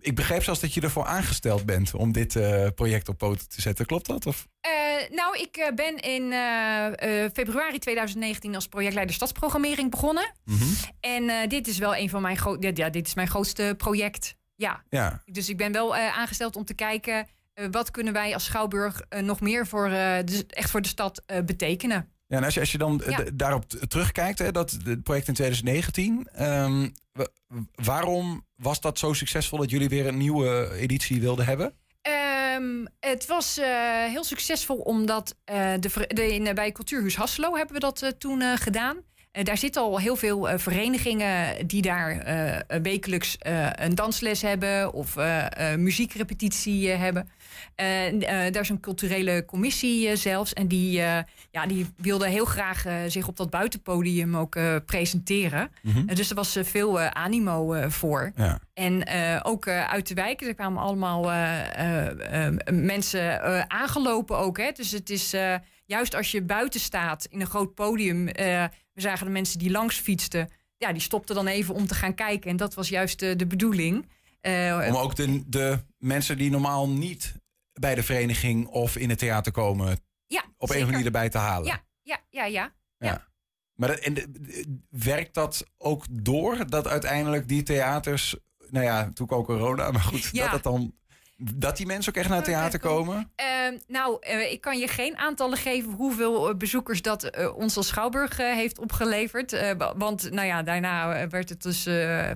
[0.00, 3.60] Ik begreep zelfs dat je ervoor aangesteld bent om dit uh, project op poten te
[3.60, 3.86] zetten.
[3.86, 4.26] Klopt dat?
[4.26, 4.48] Of?
[5.10, 6.22] nou, ik ben in
[7.32, 10.32] februari 2019 als projectleider stadsprogrammering begonnen.
[10.44, 10.74] Mm -hmm.
[11.00, 12.38] En dit is wel een van mijn,
[12.74, 14.36] ja, dit is mijn grootste project.
[14.54, 14.82] Ja.
[14.88, 15.22] ja.
[15.24, 17.26] Dus ik ben wel aangesteld om te kijken
[17.70, 19.92] wat kunnen wij als Schouwburg uh, nog meer voor, uh,
[20.24, 22.08] de, echt voor de stad betekenen?
[22.26, 23.24] Ja, en als je, als je dan ja.
[23.34, 26.92] daarop terugkijkt, hè, dat het project in 2019, um,
[27.74, 31.74] waarom was dat zo succesvol dat jullie weer een nieuwe editie wilden hebben?
[32.56, 33.60] Um, het was
[34.08, 38.96] heel succesvol omdat de, de, in, bij Cultuurhuis Hasselo hebben we dat toen gedaan.
[39.36, 43.36] Uh, daar zitten al heel veel uh, verenigingen die daar uh, wekelijks
[43.72, 45.16] een dansles hebben of
[45.76, 47.28] muziekrepetitie hebben.
[48.20, 50.52] daar is een culturele commissie zelfs.
[50.52, 50.92] En die,
[51.50, 55.70] ja, die wilde heel graag zich op dat buitenpodium ook presenteren.
[55.82, 55.98] Mhm.
[55.98, 56.14] Mm -hmm.
[56.14, 58.32] dus er was veel animo voor.
[58.36, 58.60] Ja.
[58.74, 59.08] En
[59.42, 61.22] ook uit de wijken, er kwamen allemaal
[62.72, 64.58] mensen aangelopen ook.
[64.58, 64.70] Hè?
[64.72, 65.34] Dus het is
[65.86, 68.28] juist als je buiten staat in een groot podium.
[68.94, 70.50] We zagen de mensen die langs fietsten.
[70.76, 72.50] Ja, die stopten dan even om te gaan kijken.
[72.50, 74.08] En dat was juist de, de bedoeling.
[74.42, 77.34] Uh, om ook de, de mensen die normaal niet
[77.72, 79.98] bij de vereniging of in het theater komen.
[80.26, 80.58] Ja, op zeker.
[80.58, 81.66] een of andere manier erbij te halen.
[81.66, 82.72] Ja, ja, ja, ja.
[82.98, 83.06] ja.
[83.06, 83.28] ja.
[83.74, 84.34] Maar dat, en
[84.90, 88.36] werkt dat ook door dat uiteindelijk die theaters.
[88.70, 90.42] Nou ja, toen ook corona, maar goed, ja.
[90.44, 90.94] dat het dan
[91.36, 93.32] dat die mensen ook echt naar het theater komen?
[93.40, 97.76] Uh, nou, uh, ik kan je geen aantallen geven hoeveel uh, bezoekers dat uh, ons
[97.76, 99.74] als Schouwburg heeft opgeleverd.
[99.96, 101.82] want nou ja, daarna werd het dus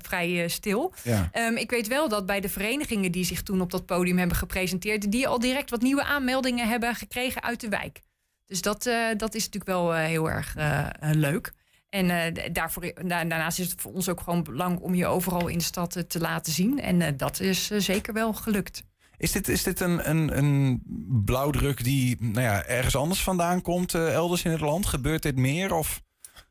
[0.02, 0.94] vrij stil.
[1.02, 1.30] Ja.
[1.32, 4.36] Um, ik weet wel dat bij de verenigingen die zich toen op dat podium hebben
[4.36, 8.00] gepresenteerd, die al direct wat nieuwe aanmeldingen hebben gekregen uit de wijk.
[8.46, 8.82] Dus dat,
[9.16, 10.54] dat is natuurlijk wel heel erg
[11.00, 11.52] leuk.
[11.88, 15.58] En uh, daarvoor, daarnaast is het voor ons ook gewoon belangrijk om je overal in
[15.58, 16.80] de stad uh, te laten zien.
[16.80, 18.82] En uh, dat is zeker wel gelukt.
[19.18, 20.82] Is dit, is dit een, een, een
[21.24, 24.86] blauwdruk die nou ja, ergens anders vandaan komt, elders in het land?
[24.86, 25.74] Gebeurt dit meer?
[25.74, 26.02] Of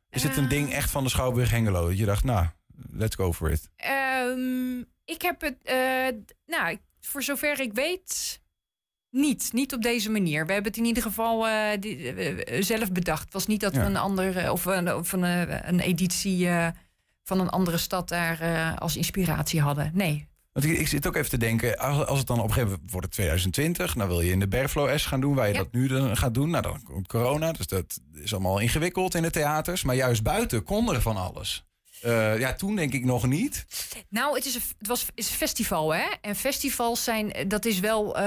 [0.09, 1.87] is het een ding echt van de Schouwburg Hengelo?
[1.87, 2.45] Dat je dacht, nou,
[2.91, 3.69] let's go for it.
[4.27, 5.57] Um, ik heb het,
[6.45, 8.41] nou, voor zover ik weet,
[9.09, 10.45] niet, niet op deze manier.
[10.45, 11.97] We hebben het in ieder geval uh, die,
[12.47, 13.23] uh, zelf bedacht.
[13.23, 13.79] Het was niet dat Ja.
[13.79, 16.67] we een andere of een, of een, eh, een editie eh,
[17.23, 19.91] van een andere stad daar eh, als inspiratie hadden.
[19.93, 20.27] Nee.
[20.57, 22.71] Want ik, ik zit ook even te denken, als, als het dan op een gegeven
[22.71, 25.53] moment wordt het 2020, dan wil je in de Bergflow S gaan doen, waar je
[25.53, 26.49] dat nu dan gaat doen.
[26.49, 29.83] Nou, dan komt corona, dus dat is allemaal ingewikkeld in de theaters.
[29.83, 31.65] Maar juist buiten kon er van alles.
[32.01, 33.65] Eh, ja, toen denk ik nog niet.
[34.09, 36.03] Nou, het is een, het was, is een festival, hè?
[36.21, 38.23] En festivals zijn, dat is wel eh,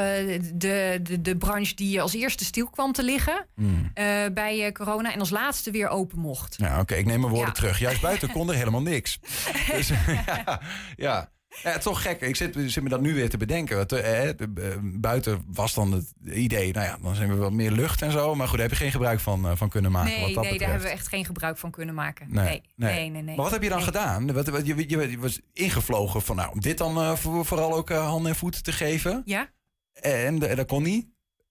[0.55, 3.91] de, de, de branche die als eerste stil kwam te liggen Hmm.
[3.95, 4.05] eh,
[4.35, 5.13] bij corona.
[5.13, 6.55] En als laatste weer open mocht.
[6.59, 7.61] Ja, oké, ik neem mijn woorden Ja.
[7.61, 7.79] terug.
[7.79, 9.19] Juist buiten kon er helemaal niks.
[9.73, 9.89] Dus,
[10.27, 10.61] ja,
[10.97, 11.31] ja.
[11.63, 12.21] Ja, toch gek.
[12.21, 13.89] Ik zit, zit me dat nu weer te bedenken.
[13.89, 14.37] Eh, eh, eh,
[14.83, 18.35] buiten was dan het idee, nou ja, dan zijn we wat meer lucht en zo.
[18.35, 20.11] Maar goed, daar heb je geen gebruik van, van kunnen maken.
[20.13, 22.27] nee, wat dat nee daar hebben we echt geen gebruik van kunnen maken.
[22.31, 23.23] Nee, Nee, nee, nee.
[23.23, 24.33] nee, Maar wat heb je dan gedaan?
[24.33, 27.89] Wat, wat, je, je, je was ingevlogen van, nou, om dit dan voor- vooral ook
[27.91, 29.23] handen en voeten te geven.
[29.25, 29.51] Ja?
[29.93, 31.07] En, en dat kon niet.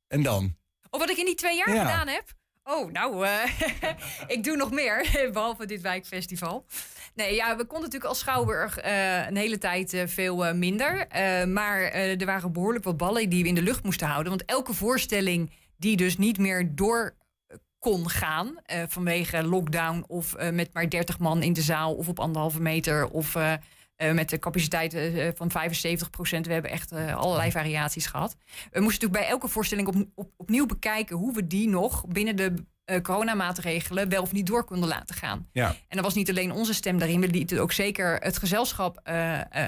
[0.08, 0.56] En dan?
[0.90, 1.82] Of wat ik in die twee jaar Ja.
[1.86, 2.24] gedaan heb?
[2.64, 3.28] Oh, nou,
[4.28, 6.66] ik doe nog meer, behalve dit wijkfestival.
[7.20, 11.08] Nee, ja, we konden natuurlijk als Schouwburg eh, een hele tijd eh, veel eh, minder.
[11.48, 14.30] Maar er waren behoorlijk wat ballen die we in de lucht moesten houden.
[14.30, 17.16] Want elke voorstelling die dus niet meer door
[17.80, 18.56] kon gaan
[18.88, 23.38] vanwege lockdown of met maar 30 man in de zaal of op anderhalve meter of
[23.98, 24.98] met de capaciteit
[25.36, 26.46] van 75 procent.
[26.46, 28.36] We hebben echt allerlei variaties gehad.
[28.72, 32.36] We moesten natuurlijk bij elke voorstelling op, op, opnieuw bekijken hoe we die nog binnen
[32.36, 32.54] de
[32.90, 35.48] uh, coronamaatregelen wel of niet door konden laten gaan.
[35.52, 35.68] Ja.
[35.68, 39.00] En dat was niet alleen onze stem daarin, we lieten ook zeker het gezelschap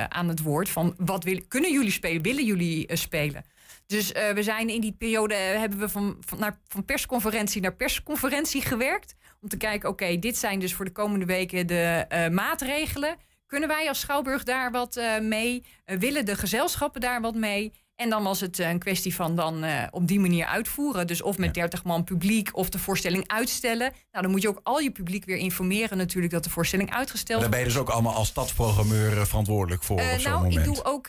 [0.07, 3.45] aan het woord van wat kunnen jullie spelen, willen jullie spelen?
[3.85, 8.61] Dus we zijn in die periode hebben we van, van, naar, van persconferentie naar persconferentie
[8.61, 9.15] gewerkt.
[9.41, 13.15] Om te kijken, oké, dit zijn dus voor de komende weken de maatregelen.
[13.45, 15.63] Kunnen wij als Schouwburg daar wat mee?
[15.85, 17.73] willen de gezelschappen daar wat mee?
[18.01, 21.07] En dan was het een kwestie van dan uh, op die manier uitvoeren.
[21.07, 23.91] Dus of met 30 man publiek of de voorstelling uitstellen.
[24.11, 27.39] Nou, dan moet je ook al je publiek weer informeren natuurlijk dat de voorstelling uitgesteld
[27.39, 27.41] wordt.
[27.41, 30.53] Daar ben je dus ook allemaal als stadsprogrammeur eh, verantwoordelijk voor uh, Nou, moment.
[30.55, 31.07] ik doe ook,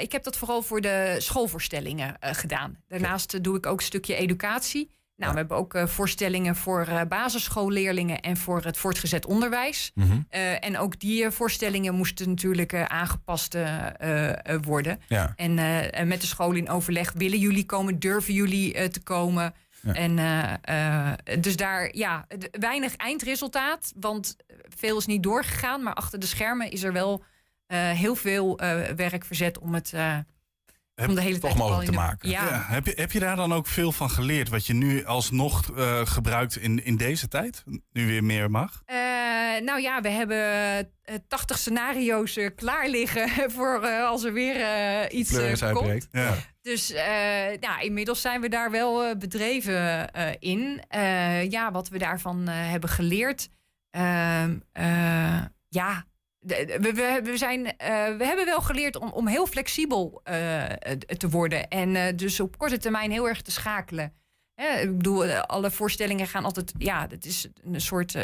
[0.00, 2.78] ik heb dat vooral voor de schoolvoorstellingen gedaan.
[2.88, 4.90] Daarnaast doe ik ook een stukje educatie.
[5.20, 9.90] Nou, we hebben ook uh, voorstellingen voor uh, basisschoolleerlingen en voor het voortgezet onderwijs.
[9.94, 10.12] Mhm.
[10.12, 13.56] Uh, en ook die voorstellingen moesten natuurlijk aangepast
[14.62, 15.00] worden.
[15.08, 15.32] Ja.
[15.36, 15.58] En,
[15.92, 19.54] en met de school in overleg, willen jullie komen, durven jullie te komen?
[19.82, 19.94] Ja.
[19.94, 24.36] En dus daar, ja, weinig eindresultaat, want
[24.76, 25.82] veel is niet doorgegaan.
[25.82, 27.24] Maar achter de schermen is er wel
[27.72, 28.56] heel veel
[28.96, 29.92] werk verzet om het
[31.08, 32.28] om de hele toch tijd mogelijk te de- maken.
[32.30, 32.44] Ja.
[32.44, 34.48] Ja, heb, je, heb je daar dan ook veel van geleerd?
[34.48, 37.64] Wat je nu alsnog eh, gebruikt in, in deze tijd?
[37.92, 38.82] Nu weer meer mag?
[38.86, 38.96] Eh,
[39.64, 40.38] nou ja, we hebben
[41.02, 45.38] eh, 80 scenario's eh, klaar liggen voor eh, als er weer iets
[45.72, 46.08] komt.
[46.12, 46.34] Ja.
[46.62, 50.82] Dus eh, ja, inmiddels zijn we daar wel eh, bedreven eh, in.
[50.88, 53.48] Eh, ja, wat we daarvan eh, hebben geleerd.
[53.90, 56.04] Ehm, eh, ja,
[56.40, 60.64] we, we, zijn, eh, we hebben wel geleerd om, om heel flexibel eh,
[61.16, 61.68] te worden.
[61.68, 64.12] En eh, dus op korte termijn heel erg te schakelen.
[64.54, 66.72] Hè, ik bedoel, alle voorstellingen gaan altijd...
[66.78, 68.16] Ja, het is een soort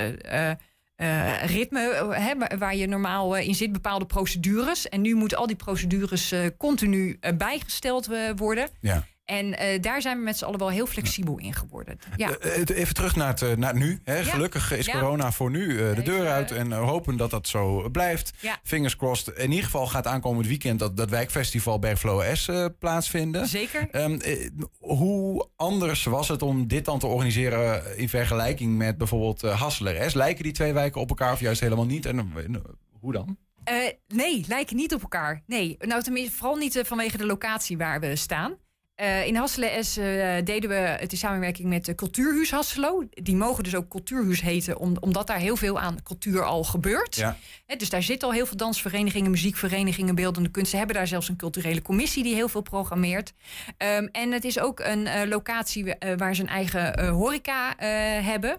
[1.40, 3.72] ritme hè, waar- je normaal in zit.
[3.72, 4.88] Bepaalde procedures.
[4.88, 8.68] En nu moeten al die procedures continu bijgesteld worden.
[8.80, 9.06] Ja.
[9.26, 11.98] En eh, daar zijn we met z'n allen wel heel flexibel in geworden.
[12.16, 12.30] Ja.
[12.38, 14.00] Eh, eh, Even terug naar het, eh, naar nu.
[14.04, 14.24] Hè.
[14.24, 14.92] Gelukkig is Ja.
[14.92, 16.50] corona voor nu eh, de deur uit.
[16.50, 18.32] En eh, hopen dat dat zo blijft.
[18.40, 18.58] Ja.
[18.62, 19.36] Fingers crossed.
[19.38, 23.46] In ieder geval gaat aankomend weekend dat, dat wijkfestival Bergflow S eh, plaatsvinden.
[23.48, 23.88] Zeker.
[23.90, 24.48] Ehm, eh,
[24.78, 30.10] hoe anders was het om dit dan te organiseren in vergelijking met bijvoorbeeld eh Hasseler
[30.10, 30.14] S?
[30.14, 32.06] Lijken die twee wijken op elkaar of juist helemaal niet?
[32.06, 32.54] En eh,
[33.00, 33.36] hoe dan?
[33.64, 33.74] Eh,
[34.08, 35.42] nee, lijken niet op elkaar.
[35.46, 38.54] Nee, nou tenminste vooral niet eh, vanwege de locatie waar we staan.
[38.96, 40.04] Eh, in Hasselen S eh,
[40.44, 43.04] deden we het in samenwerking met de Cultuurhuis Hasselo.
[43.10, 47.14] Die mogen dus ook Cultuurhuis heten, om- omdat daar heel veel aan cultuur al gebeurt.
[47.16, 47.36] Ja.
[47.76, 50.70] Dus daar zitten al heel veel dansverenigingen, muziekverenigingen, beeldende kunst.
[50.70, 53.32] Ze hebben daar zelfs een culturele commissie die heel veel programmeert.
[53.76, 57.76] Ehm, en het is ook een eh, locatie eh, waar ze een eigen eh, horeca
[57.76, 57.88] eh,
[58.26, 58.58] hebben.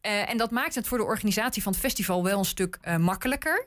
[0.00, 2.96] Eh, en dat maakt het voor de organisatie van het festival wel een stuk eh,
[2.96, 3.66] makkelijker.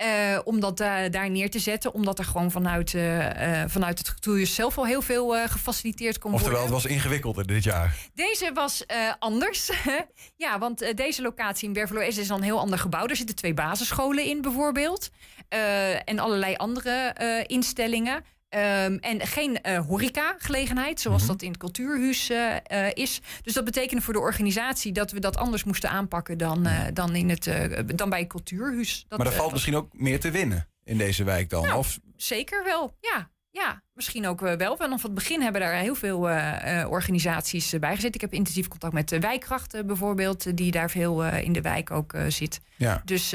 [0.00, 1.94] Eh, om dat daar- daar neer te zetten.
[1.94, 6.18] Omdat er gewoon vanuit, eh, eh, vanuit het cultuurhuis zelf al heel veel eh, gefaciliteerd
[6.18, 6.74] kon Oftewel, worden.
[6.76, 7.96] het was ingewikkelder dit jaar.
[8.14, 9.70] Deze was eh, anders.
[10.36, 13.06] ja, want eh, deze locatie in Bervelo is een heel ander gebouw.
[13.06, 15.10] Er zitten twee basisscholen in bijvoorbeeld.
[15.48, 18.24] Eh, en allerlei andere eh, instellingen.
[18.50, 21.30] Ehm, en geen eh horeca-gelegenheid, zoals Mhm.
[21.30, 23.20] dat in het cultuurhuis eh, eh, is.
[23.42, 27.28] Dus dat betekende voor de organisatie dat we dat anders moesten aanpakken dan, dan, in
[27.28, 27.50] het,
[27.94, 29.04] dan bij het cultuurhuis.
[29.08, 31.62] Dat, maar er valt misschien ook meer te winnen in deze wijk dan.
[31.62, 33.30] Nou, of, Zeker wel, ja.
[33.52, 34.76] Ja, misschien ook wel.
[34.76, 36.18] Vanaf het begin hebben daar heel veel
[36.88, 38.14] organisaties bij gezeten.
[38.14, 42.14] Ik heb intensief contact met de wijkkrachten bijvoorbeeld, die daar veel in de wijk ook
[42.28, 42.60] zit.
[42.76, 43.02] Ja.
[43.04, 43.32] Dus,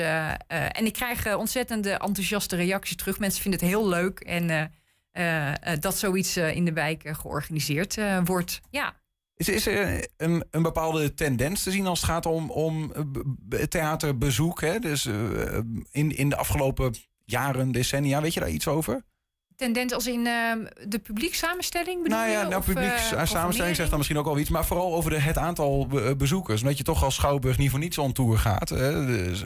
[0.47, 3.19] en ik krijg ontzettende enthousiaste reacties terug.
[3.19, 4.71] Mensen vinden het heel leuk en
[5.15, 8.61] eh, eh, dat zoiets eh, in de wijk georganiseerd wordt.
[8.69, 8.93] Ja.
[9.35, 12.93] Is, is er een, een bepaalde tendens te zien als het gaat om, om
[13.69, 14.61] theaterbezoek?
[14.61, 14.79] Hè?
[14.79, 15.05] Dus
[15.91, 16.95] in, in de afgelopen
[17.25, 19.03] jaren, decennia, weet je daar iets over?
[19.55, 20.51] Tendens als in eh,
[20.87, 22.47] de publiekssamenstelling bedoel nou ja, je?
[22.47, 23.75] nou, Of, publiek samenstelling programmering?
[23.75, 24.49] zegt dan misschien ook wel iets.
[24.49, 26.61] Maar vooral over de, het aantal be- bezoekers.
[26.61, 28.69] Omdat je toch als Schouwburg niet voor niets on tour gaat.
[28.69, 29.05] Hè?
[29.05, 29.43] Dus,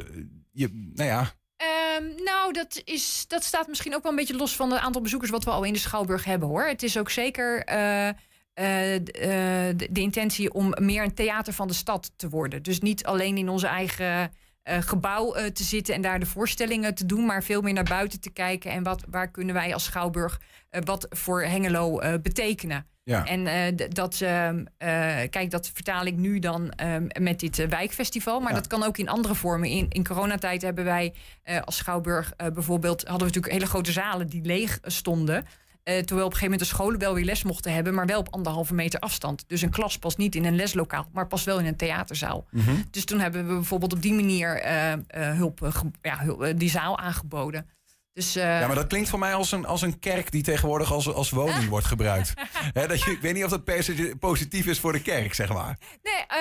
[0.51, 4.55] je, nou ja, Ehm, nou, dat, is, dat staat misschien ook wel een beetje los
[4.55, 6.64] van het aantal bezoekers wat we al in de Schouwburg hebben hoor.
[6.64, 8.07] Het is ook zeker eh,
[8.53, 12.64] eh, eh, de, intentie om meer een theater van de stad te worden.
[12.64, 14.34] Dus niet alleen in onze eigen
[14.80, 18.20] gebouw eh, te zitten en daar de voorstellingen te doen, maar veel meer naar buiten
[18.22, 22.86] te kijken en wat, waar kunnen wij als Schouwburg eh, wat voor Hengelo eh, betekenen.
[23.03, 23.26] Ja.
[23.26, 24.89] En eh, dat, ehm, eh,
[25.30, 28.39] kijk, dat vertaal ik nu dan ehm, met dit eh, wijkfestival.
[28.39, 28.55] Maar Ja.
[28.57, 29.70] dat kan ook in andere vormen.
[29.70, 31.13] In, in coronatijd hebben wij
[31.43, 32.99] eh, als Schouwburg eh, bijvoorbeeld...
[33.01, 35.45] hadden we natuurlijk hele grote zalen die leeg stonden.
[35.84, 37.93] Eh, terwijl op een gegeven moment de scholen wel weer les mochten hebben...
[37.93, 39.43] maar wel op anderhalve meter afstand.
[39.47, 41.07] Dus een klas past niet in een leslokaal...
[41.13, 42.45] maar past wel in een theaterzaal.
[42.51, 42.75] Mhm.
[42.91, 44.61] Dus toen hebben we bijvoorbeeld op die manier...
[44.61, 45.71] eh, eh, hulp,
[46.01, 47.65] ja, hulp, die zaal aangeboden.
[48.20, 51.13] Dus, ja, maar dat klinkt voor mij als een, als een kerk die tegenwoordig als,
[51.13, 52.34] als woning wordt gebruikt.
[52.74, 55.53] dat je, ik weet niet of dat per se positief is voor de kerk, zeg
[55.53, 55.78] maar.
[56.03, 56.39] Nee,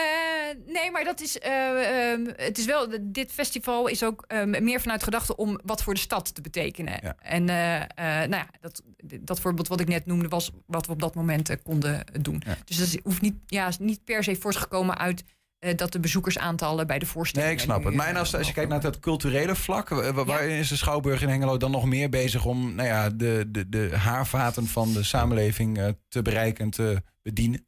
[0.67, 5.03] nee maar dat is, ehm, het is wel, dit festival is ook ehm, meer vanuit
[5.03, 7.17] gedachte om wat voor de stad te betekenen.
[7.19, 8.83] En nou ja, dat,
[9.21, 12.43] dat voorbeeld wat ik net noemde was wat we op dat moment konden doen.
[12.65, 15.25] Dus dat hoeft niet, ja, niet per se voortgekomen uit
[15.61, 17.55] uh, dat de bezoekersaantallen bij de voorstellingen...
[17.55, 17.95] Nee, ik snap het.
[17.95, 19.89] Maar als, als je kijkt naar het culturele vlak...
[20.15, 22.45] waarin is de Schouwburg in Hengelo dan nog meer bezig...
[22.45, 27.03] om nou ja, de, de, de haarvaten van de samenleving uh, te bereiken en te
[27.23, 27.67] bedienen?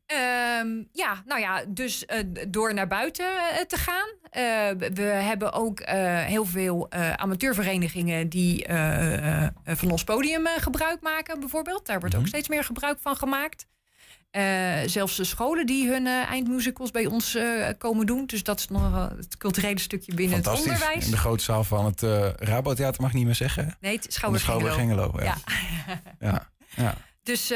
[0.63, 2.19] Um, ja, nou ja, dus uh,
[2.49, 3.27] door naar buiten
[3.67, 4.09] te gaan.
[4.95, 5.81] we hebben ook
[6.27, 8.29] heel veel amateurverenigingen...
[8.29, 8.67] die
[9.65, 11.87] van ons podium gebruik maken, bijvoorbeeld.
[11.87, 12.29] Daar wordt ook Mhm.
[12.31, 13.67] steeds meer gebruik van gemaakt.
[14.37, 18.27] Uh, zelfs de scholen die hun uh, eindmusicals bij ons uh, komen doen.
[18.27, 21.05] Dus dat is nog het culturele stukje binnen het onderwijs.
[21.05, 22.03] In de grote zaal van het
[22.37, 23.77] Rabotheater mag ik niet meer zeggen.
[23.81, 24.21] Nee, het
[24.77, 25.13] Hengelo.
[25.23, 25.37] Ja.
[26.21, 26.51] ja.
[26.77, 26.95] ja.
[27.23, 27.49] Dus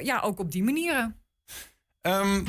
[0.00, 1.16] ja, ook op die manieren.
[2.00, 2.44] Um,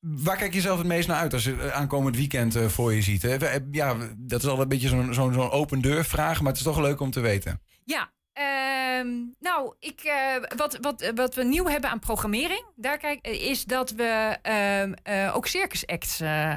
[0.00, 3.22] waar kijk je zelf het meest naar uit als je aankomend weekend voor je ziet?
[3.22, 3.36] Hè?
[3.70, 6.66] Ja, dat is al een beetje zo'n zo, zo open deur vraag, maar het is
[6.66, 7.60] toch leuk om te weten.
[7.84, 8.46] Ja, Uh,
[9.38, 10.12] nou, ik, uh,
[10.56, 14.36] wat, wat, wat we nieuw hebben aan programmering, daar kijk, is dat we
[15.08, 16.56] uh, ook circus acts eh,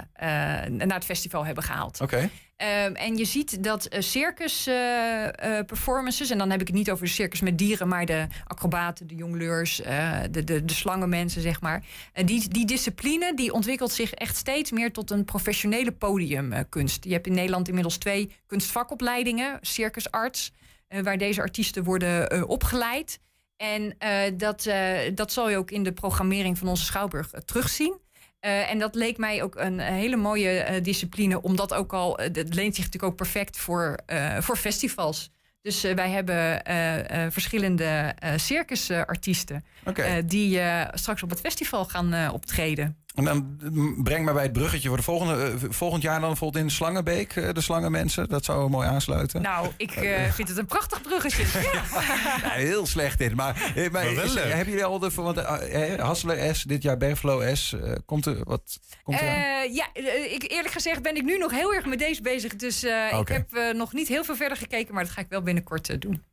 [0.68, 2.02] naar het festival hebben gehaald.
[2.02, 2.16] Oké.
[2.16, 2.30] Okay.
[2.56, 4.64] Ehm, en je ziet dat circus
[5.66, 9.08] performances, en dan heb ik het niet over de circus met dieren, maar de acrobaten,
[9.08, 9.76] de jongleurs,
[10.32, 11.84] de, de, de slangenmensen, zeg maar.
[12.26, 17.04] die, die discipline die ontwikkelt zich echt steeds meer tot een professionele podiumkunst.
[17.04, 20.52] Je hebt in Nederland inmiddels twee kunstvakopleidingen, circusarts
[20.88, 23.20] waar deze artiesten worden uh, opgeleid.
[23.58, 24.70] En uh, dat,
[25.16, 28.00] dat zal je ook in de programmering van onze Schouwburg terugzien.
[28.40, 32.86] en dat leek mij ook een hele mooie discipline, omdat ook al, het leent zich
[32.86, 34.00] natuurlijk ook perfect voor,
[34.40, 35.32] voor festivals.
[35.62, 36.62] Dus wij hebben
[37.32, 40.26] verschillende circusartiesten okay.
[40.26, 40.62] die
[40.94, 43.03] straks op het festival gaan optreden.
[43.14, 43.58] En dan
[44.04, 47.62] breng maar bij het bruggetje voor de volgende, volgend jaar dan bijvoorbeeld in Slangenbeek, de
[47.62, 48.30] slangenmensen.
[48.30, 49.42] Dat zou mooi aansluiten.
[49.42, 51.44] Nou, ik uh, vind het een prachtig bruggetje.
[51.74, 51.84] Ja.
[52.42, 53.36] ja, heel slecht dit.
[53.36, 55.10] Maar, maar, maar is, hebben jullie al de...
[55.16, 57.72] Want, uh, Hasselen S, dit jaar Bergflow S.
[57.72, 59.88] Uh, komt er wat komt er uh, Ja,
[60.34, 62.56] ik, eerlijk gezegd ben ik nu nog heel erg met deze bezig.
[62.56, 63.20] Dus okay.
[63.20, 64.94] ik heb nog niet heel veel verder gekeken.
[64.94, 66.24] Maar dat ga ik wel binnenkort doen.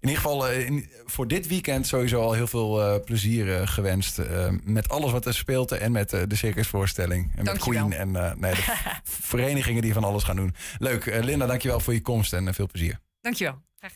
[0.00, 3.60] In ieder geval uh, in, voor dit weekend sowieso al heel veel uh, plezier uh,
[3.64, 4.20] gewenst.
[4.62, 7.32] met alles wat er speelt en met de circusvoorstelling.
[7.36, 8.62] En met Queen en nee, de
[9.28, 10.54] verenigingen die van alles gaan doen.
[10.78, 11.24] Leuk.
[11.24, 12.98] Linda, dankjewel voor je komst en veel plezier.
[13.20, 13.62] Dankjewel.
[13.78, 13.92] Graag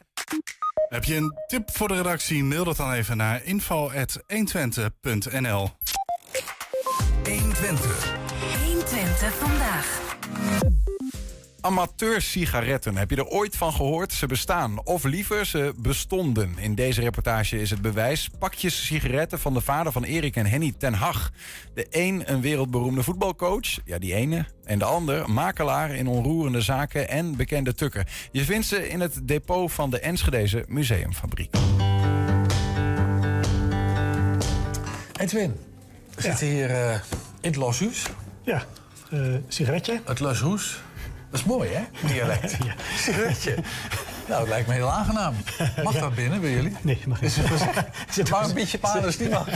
[0.88, 2.44] Heb je een tip voor de redactie?
[2.44, 5.70] Mail dat dan even naar info.120.nl
[7.24, 8.14] 120.
[8.64, 10.00] 120 vandaag.
[11.66, 12.96] Amateursigaretten.
[12.96, 14.12] Heb je er ooit van gehoord?
[14.12, 14.84] Ze bestaan.
[14.84, 16.54] Of liever, ze bestonden.
[16.58, 18.30] In deze reportage is het bewijs.
[18.38, 21.30] Pakjes sigaretten van de vader van Erik en Henny ten Hag.
[21.74, 23.78] De een een wereldberoemde voetbalcoach.
[23.84, 24.46] Ja, die ene.
[24.64, 28.06] En de ander makelaar in onroerende zaken en bekende tukker.
[28.32, 31.54] Je vindt ze in het depot van de Enschedeze Museumfabriek.
[35.16, 35.56] Edwin,
[36.14, 36.28] we ja.
[36.28, 37.00] zitten hier uh, in
[37.40, 38.06] het Loshuis.
[38.44, 38.64] Ja,
[39.12, 40.00] uh, sigaretje.
[40.04, 40.84] Het Loshuis.
[41.36, 41.82] Dat is mooi, hè?
[42.06, 42.56] Dialect.
[42.64, 42.74] ja.
[42.98, 43.54] Sigaretje.
[44.28, 45.34] Nou, het lijkt me heel aangenaam.
[45.84, 46.00] Mag ja.
[46.00, 46.76] dat binnen bij jullie?
[46.80, 47.36] Nee, mag niet.
[48.30, 49.48] maar een beetje paarders, die mag.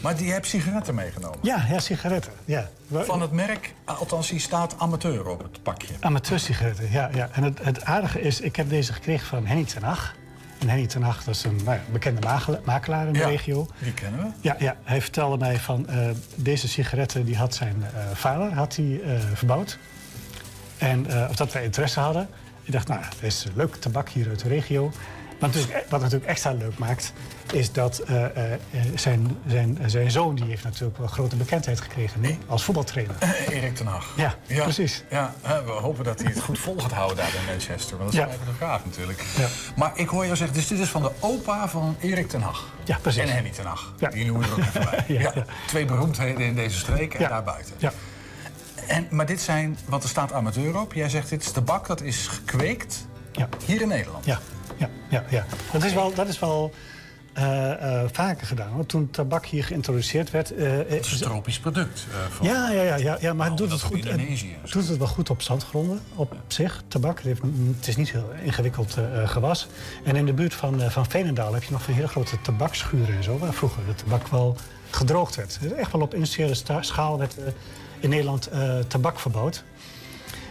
[0.00, 1.38] Maar die hebt sigaretten meegenomen?
[1.42, 2.32] Ja, ja sigaretten.
[2.44, 2.68] Ja.
[2.92, 5.94] Van het merk, althans die staat amateur op het pakje.
[6.00, 7.10] Amateursigaretten, ja.
[7.14, 7.28] ja.
[7.32, 10.14] En het, het aardige is, ik heb deze gekregen van Henny ten Hag.
[10.60, 12.20] En Henny ten Hag, dat is een nou ja, bekende
[12.64, 13.66] makelaar in de ja, regio.
[13.78, 14.26] Die kennen we.
[14.40, 18.76] Ja, ja, hij vertelde mij van uh, deze sigaretten die had zijn uh, vader had
[18.76, 19.78] hij, uh, verbouwd.
[20.78, 22.28] En of dat wij interesse hadden.
[22.62, 24.92] Ik dacht, nou, het is leuk tabak hier uit de regio.
[25.40, 27.12] Maar natuurlijk, wat natuurlijk extra leuk maakt,
[27.52, 28.26] is dat uh, uh,
[28.94, 32.38] zijn, zijn, zijn zoon die heeft natuurlijk wel grote bekendheid gekregen nee?
[32.46, 33.14] als voetbaltrainer.
[33.48, 34.12] Erik ten Hag.
[34.16, 35.04] Ja, ja, precies.
[35.10, 37.98] Ja, we hopen dat hij het goed vol gaat houden daar in Manchester.
[37.98, 38.44] Want dat is ja.
[38.44, 39.24] de vraag natuurlijk.
[39.38, 39.46] Ja.
[39.76, 42.72] Maar ik hoor jou zeggen, dus dit is van de opa van Erik ten Hag.
[42.84, 43.22] Ja, precies.
[43.22, 43.94] En Henny ten Hag.
[43.98, 44.08] Ja.
[44.08, 45.04] Die noemen we er ook even bij.
[45.22, 45.32] ja,
[45.66, 47.74] Twee beroemdheden in deze streek en daarbuiten.
[47.78, 47.92] Ja.
[48.86, 50.92] En, maar dit zijn, want er staat amateur op.
[50.92, 53.48] Jij zegt dit is tabak dat is gekweekt ja.
[53.66, 54.24] hier in Nederland.
[54.24, 54.40] Ja,
[54.80, 55.46] ja, ja, ja.
[55.72, 56.72] Dat is wel, dat is wel
[57.38, 58.76] uh, uh, vaker gedaan.
[58.76, 60.52] Want toen tabak hier geïntroduceerd werd...
[60.52, 62.06] Uh, het is een tropisch product.
[62.30, 65.06] van, ja, ja, ja, ja, ja, maar het doet het, goed, Indonesië, doet het wel
[65.06, 67.16] goed op zandgronden op zich, tabak.
[67.16, 67.42] Het, heeft,
[67.76, 69.66] het is niet heel ingewikkeld gewas.
[70.04, 73.22] En in de buurt van, van Veenendaal heb je nog een hele grote tabakschuren en
[73.22, 73.38] zo...
[73.38, 74.56] waar vroeger de tabak wel
[74.90, 75.58] gedroogd werd.
[75.76, 77.36] Echt wel op industriële schaal werd
[78.00, 78.50] in Nederland
[78.88, 79.64] tabak verbouwd.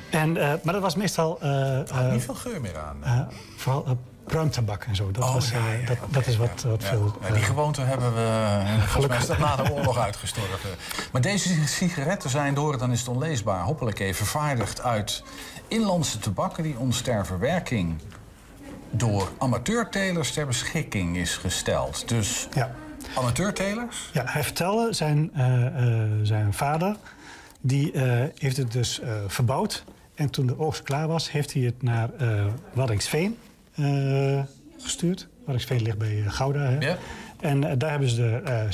[0.10, 1.40] En, maar dat was meestal...
[1.44, 3.30] Uh, niet veel geur meer aan.
[3.56, 3.98] vooral
[4.30, 5.12] pruimtabak en zo.
[5.12, 5.52] Dat, oh, was,
[5.86, 7.18] dat, dat, is wat, wat veel...
[7.34, 8.56] die gewoonte hebben we
[8.88, 10.70] gelukkig na de oorlog uitgestorven.
[11.12, 15.24] Maar deze sigaretten zijn, door dan is het onleesbaar, hoppelijk even vervaardigd uit
[15.68, 18.02] inlandse tabakken die ons ter verwerking
[18.90, 22.08] door amateurtelers ter beschikking is gesteld.
[22.08, 22.76] Dus ja.
[23.16, 24.10] amateurtelers?
[24.14, 26.96] Ja, hij vertelde, zijn, uh, zijn vader,
[27.62, 29.84] die uh, heeft het dus verbouwd.
[30.16, 32.10] En toen de oogst klaar was, heeft hij het naar
[32.74, 33.38] Waddingsveen
[34.78, 35.28] gestuurd.
[35.40, 36.60] Waddingsveen ligt bij Gouda.
[36.60, 36.78] Hè?
[36.78, 36.98] Ja.
[37.40, 38.16] En daar hebben ze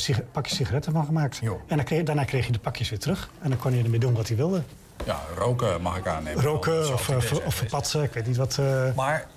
[0.05, 1.41] de pakjes sigaretten van gemaakt.
[1.67, 3.29] En dan kreeg, daarna kreeg je de pakjes weer terug.
[3.41, 4.61] En dan kon je ermee doen wat hij wilde.
[5.05, 6.43] Ja, roken mag ik aannemen.
[6.43, 8.59] Roken of, of, of verpatsen, ik weet niet wat.
[8.95, 9.27] Maar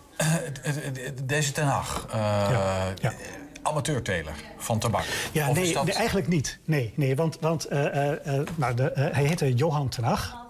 [1.24, 2.48] deze Ten Hag, uh,
[3.62, 5.04] amateurteler van tabak?
[5.32, 6.58] Ja, nee, eigenlijk niet.
[6.64, 7.68] Nee, nee want, want
[8.54, 10.46] nou, de, hij heette Johan Ten Hag.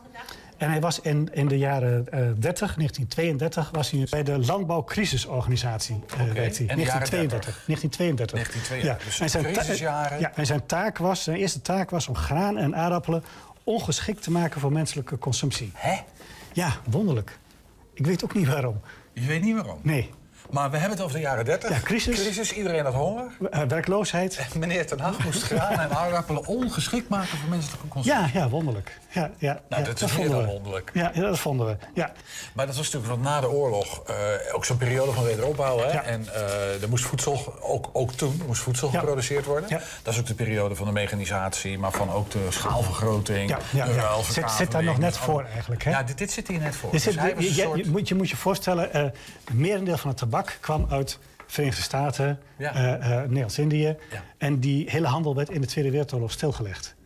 [0.59, 5.95] En hij was in, in de jaren 30, 1932, was hij bij de Landbouwcrisisorganisatie.
[5.95, 6.35] Uh, okay.
[6.35, 7.63] 1932.
[7.67, 8.35] 1932.
[8.35, 8.83] 1932.
[8.83, 9.05] Ja.
[9.05, 10.21] Dus en zijn crisisjaren.
[10.21, 13.25] Ja, en zijn taak was, zijn eerste taak was om graan en aardappelen
[13.65, 15.71] ongeschikt te maken voor menselijke consumptie.
[15.75, 15.97] Hè?
[16.53, 17.39] Ja, wonderlijk.
[17.95, 18.81] Ik weet ook niet waarom.
[19.13, 19.79] Je weet niet waarom?
[19.83, 20.11] Nee.
[20.51, 21.71] Maar we hebben het over de jaren 30.
[21.71, 22.23] Ja, crisis.
[22.23, 23.25] Crisis, iedereen had honger.
[23.41, 24.37] Uh, werkloosheid.
[24.53, 28.33] En meneer Ten Hag moest graan en aardappelen ongeschikt maken voor menselijke consumptie.
[28.33, 28.99] Ja, ja wonderlijk.
[29.11, 30.91] Ja, ja, nou, dat is meer dan wonderlijk.
[30.95, 31.77] Ja, dat vonden we.
[31.95, 32.13] Ja.
[32.53, 34.17] Maar dat was natuurlijk na de oorlog uh,
[34.55, 35.79] ook zo'n periode van wederopbouw.
[35.79, 35.89] Hè?
[35.89, 39.81] En uh, er moest voedsel, ook, ook toen, moest voedsel geproduceerd worden.
[40.03, 43.51] Dat is ook de periode van de mechanisatie, maar van ook de schaalvergroting.
[43.51, 44.23] Ja, ja.
[44.23, 45.85] Zit, zit daar nog net voor eigenlijk.
[45.85, 45.91] Hè?
[45.91, 46.91] Ja, dit, dit zit hier net voor.
[46.91, 47.85] Dus zit, je, soort...
[47.85, 49.05] je, moet, je moet je voorstellen, uh,
[49.53, 52.73] merendeel van het tabak kwam uit Verenigde Staten, ja.
[53.27, 53.97] Nederlands-Indië.
[54.39, 56.97] En die hele handel werd in de Tweede Wereldoorlog stilgelegd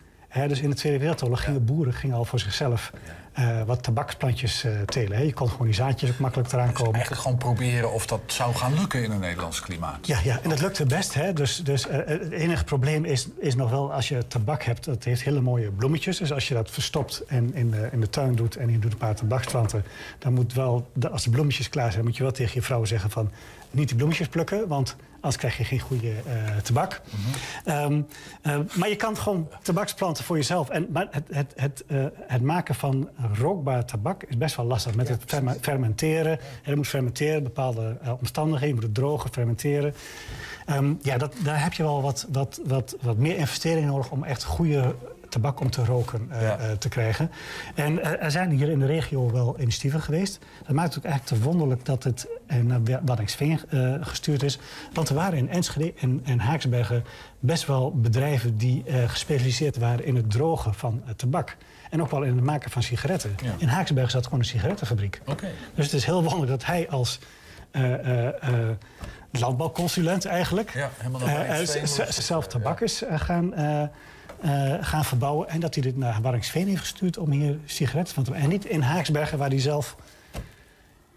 [0.48, 2.92] dus in de Tweede Wereldoorlog gingen boeren gingen al voor zichzelf
[3.38, 5.26] uh, wat tabaksplantjes uh, telen.
[5.26, 6.92] Je kon gewoon die zaadjes ook makkelijk eraan dus komen.
[6.94, 10.06] eigenlijk gewoon proberen of dat zou gaan lukken in een Nederlands klimaat.
[10.06, 11.14] Ja, ja en dat lukte best.
[11.14, 11.32] Hè?
[11.32, 15.04] Dus, dus uh, het enige probleem is, is nog wel als je tabak hebt, dat
[15.04, 16.18] heeft hele mooie bloemetjes.
[16.18, 18.92] Dus als je dat verstopt en in de, in de tuin doet en je doet
[18.92, 19.84] een paar tabaksplanten,
[20.18, 23.10] dan moet wel, als de bloemetjes klaar zijn, moet je wel tegen je vrouw zeggen
[23.10, 23.30] van
[23.72, 27.00] niet die bloemetjes plukken, want Anders krijg je geen goede uh, tabak.
[27.64, 28.06] um,
[28.42, 30.68] uh, maar je kan gewoon tabaksplanten voor jezelf.
[30.68, 34.94] En, maar het, het, het, uh, het maken van rookbaar tabak is best wel lastig.
[34.94, 36.38] Met het fermenteren.
[36.38, 38.68] En je moet fermenteren, bepaalde omstandigheden.
[38.68, 39.94] Je moet het drogen, fermenteren.
[40.70, 44.24] Um, ja, dat, daar heb je wel wat, wat, wat, wat meer investering nodig om
[44.24, 44.94] echt goede
[45.32, 46.58] tabak om te roken ja.
[46.60, 47.30] uh, te krijgen.
[47.74, 50.38] En uh, er zijn hier in de regio wel initiatieven geweest.
[50.66, 52.26] Dat maakt het ook eigenlijk te wonderlijk dat het
[52.62, 53.60] naar Waddingsveen
[54.00, 54.58] gestuurd is.
[54.92, 57.04] Want er waren in Enschede en, en Haaksbergen
[57.38, 61.56] best wel bedrijven die gespecialiseerd waren in het drogen van tabak.
[61.90, 63.34] En ook wel in het maken van sigaretten.
[63.42, 63.54] Ja.
[63.58, 65.20] In Haaksbergen zat gewoon een sigarettenfabriek.
[65.26, 65.50] Okay.
[65.74, 67.18] Dus het is heel wonderlijk dat hij als
[69.30, 70.70] landbouwconsulent eigenlijk.
[70.70, 73.82] Ja, helemaal uh, zelf tabak is gaan, uh,
[74.80, 75.48] gaan verbouwen.
[75.48, 78.44] En dat hij dit naar Warringsveen heeft gestuurd om hier sigaretten van te maken.
[78.44, 79.96] En niet in Haaksbergen, waar hij zelf...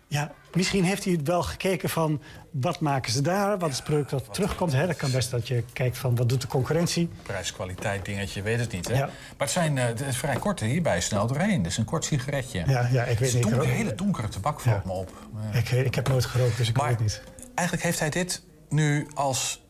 [0.08, 2.22] Ja, misschien heeft hij wel gekeken van
[2.52, 4.74] wat maken ze daar, wat is het product dat terugkomt.
[4.74, 4.88] Hè?
[4.88, 7.10] Dat kan best dat je kijkt van wat doet de concurrentie.
[7.24, 8.88] Prijs-kwaliteit dingetje, weet het niet.
[8.88, 8.94] Hè?
[8.94, 9.06] Ja.
[9.06, 11.58] Maar het, zijn, uh, het is vrij kort hierbij snel doorheen.
[11.58, 12.64] Het is een kort sigaretje.
[12.68, 13.52] Ja, ja ik weet niet.
[13.52, 15.12] Een hele donkere tabak valt me op.
[15.54, 17.22] Ik, ik heb nooit gerookt, dus ik maar weet het niet.
[17.56, 19.65] Eigenlijk heeft hij dit nu als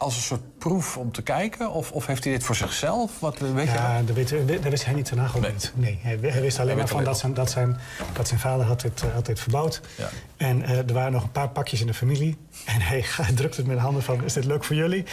[0.00, 1.70] als een soort proef om te kijken?
[1.70, 3.20] Of, of heeft hij dit voor zichzelf?
[3.20, 5.40] Wat, weet ja, je dat, weet, dat wist hij niet ten ook
[5.74, 5.98] nee.
[6.02, 7.78] hij, hij wist alleen maar van dat zijn, dat, zijn,
[8.12, 9.80] dat zijn vader had dit, had dit verbouwd.
[9.96, 10.08] Ja.
[10.36, 12.36] En uh, er waren nog een paar pakjes in de familie.
[12.64, 13.04] En hij
[13.34, 15.04] drukt het met de handen van, is dit leuk voor jullie?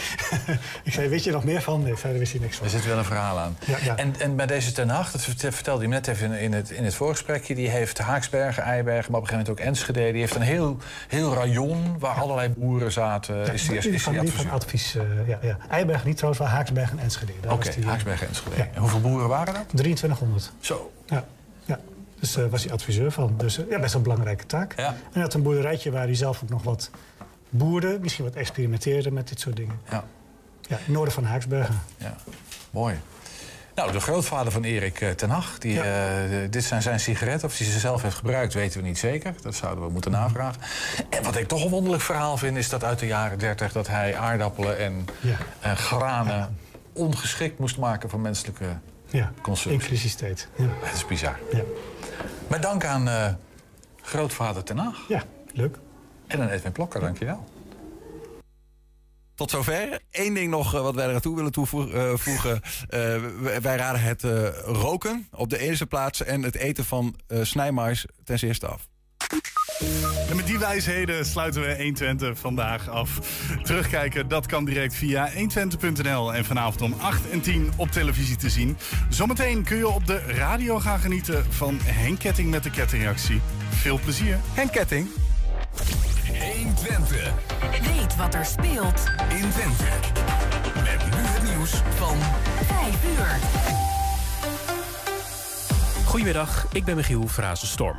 [0.84, 1.82] ik zei, weet je nog meer van?
[1.82, 2.64] Nee, verder wist hij niks van.
[2.64, 3.56] Er zit wel een verhaal aan.
[3.66, 3.96] Ja, ja.
[3.96, 5.22] En, en bij deze Ten Hag, dat
[5.54, 7.54] vertelde hij net even in, het, in het voorgesprekje...
[7.54, 10.12] die heeft Haaksbergen, Eibergen, maar op een gegeven moment ook Enschede.
[10.12, 10.76] Die heeft een heel,
[11.08, 13.52] heel rayon waar allerlei boeren zaten.
[13.52, 15.58] Is die, is, is die, van advies, uh, ja, ja.
[15.68, 17.32] Eibergen niet trouwens, wel Haaksbergen en Enschede.
[17.44, 18.68] Oké, okay, eh, Haaksbergen en Enschede.
[18.74, 19.64] En hoeveel boeren waren dat?
[19.74, 20.52] 2300.
[20.60, 20.92] Zo.
[21.06, 21.24] Ja.
[21.64, 21.78] ja.
[22.20, 23.34] Dus daar uh, was hij adviseur van.
[23.36, 24.74] Dus uh, ja, best een belangrijke taak.
[24.76, 24.86] Ja.
[24.86, 26.90] En hij had een boerderijtje waar hij zelf ook nog wat
[27.50, 27.98] boerde.
[28.00, 29.80] Misschien wat experimenteerde met dit soort dingen.
[29.90, 30.04] Ja.
[30.68, 31.80] Ja, noorden van Haaksbergen.
[31.96, 32.16] Ja,
[32.70, 33.00] mooi.
[33.74, 36.24] Nou, de grootvader van Erik uh, ten Hag, die, ja.
[36.24, 37.48] uh, dit zijn zijn sigaretten.
[37.48, 39.34] Of hij ze zelf heeft gebruikt, weten we niet zeker.
[39.42, 40.60] Dat zouden we moeten navragen.
[41.10, 42.56] En wat ik toch een wonderlijk verhaal vind...
[42.56, 45.36] is dat uit de jaren 30 dat hij aardappelen en ja.
[45.64, 46.36] uh, granen...
[46.36, 46.50] Ja.
[46.92, 48.66] ongeschikt moest maken voor menselijke
[49.06, 49.32] ja.
[49.42, 49.82] consumptie.
[49.82, 50.48] Inclusiviteit.
[50.56, 50.66] Ja.
[50.80, 51.38] Dat is bizar.
[51.52, 51.62] Ja.
[52.46, 53.38] Met dank aan
[54.02, 54.96] grootvader ten Hag.
[55.08, 55.22] Ja,
[55.52, 55.78] leuk.
[56.28, 57.44] En aan Edwin Plokker, dankjewel.
[59.34, 60.00] tot zover.
[60.10, 62.60] Eén ding nog wat wij er toe willen toevoegen.
[63.62, 64.22] wij raden het
[64.64, 68.88] roken op de eerste plaats en het eten van snijmais ten eerste af.
[70.28, 73.18] En met die wijsheden sluiten we 120 vandaag af.
[73.62, 78.50] Terugkijken, dat kan direct via 120.nl en vanavond om 8 en 10 op televisie te
[78.50, 78.76] zien.
[79.08, 83.40] Zometeen kun je op de radio gaan genieten van Henk Ketting met de kettingreactie.
[83.70, 84.38] Veel plezier.
[84.54, 85.08] Henk Ketting.
[85.78, 87.32] 120.
[87.94, 89.84] Weet wat er speelt in Twente.
[90.74, 92.16] Met nu het nieuws van
[92.66, 93.38] 5 uur.
[96.04, 97.96] Goedemiddag, ik ben Michiel Frazenstorm.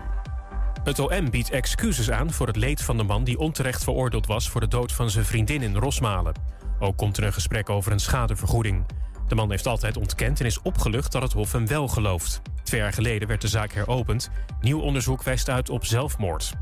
[0.83, 4.49] Het OM biedt excuses aan voor het leed van de man die onterecht veroordeeld was
[4.49, 6.33] voor de dood van zijn vriendin in Rosmalen.
[6.79, 8.85] Ook komt er een gesprek over een schadevergoeding.
[9.27, 12.41] De man heeft altijd ontkend en is opgelucht dat het Hof hem wel gelooft.
[12.63, 14.29] Twee jaar geleden werd de zaak heropend.
[14.61, 16.53] Nieuw onderzoek wijst uit op zelfmoord.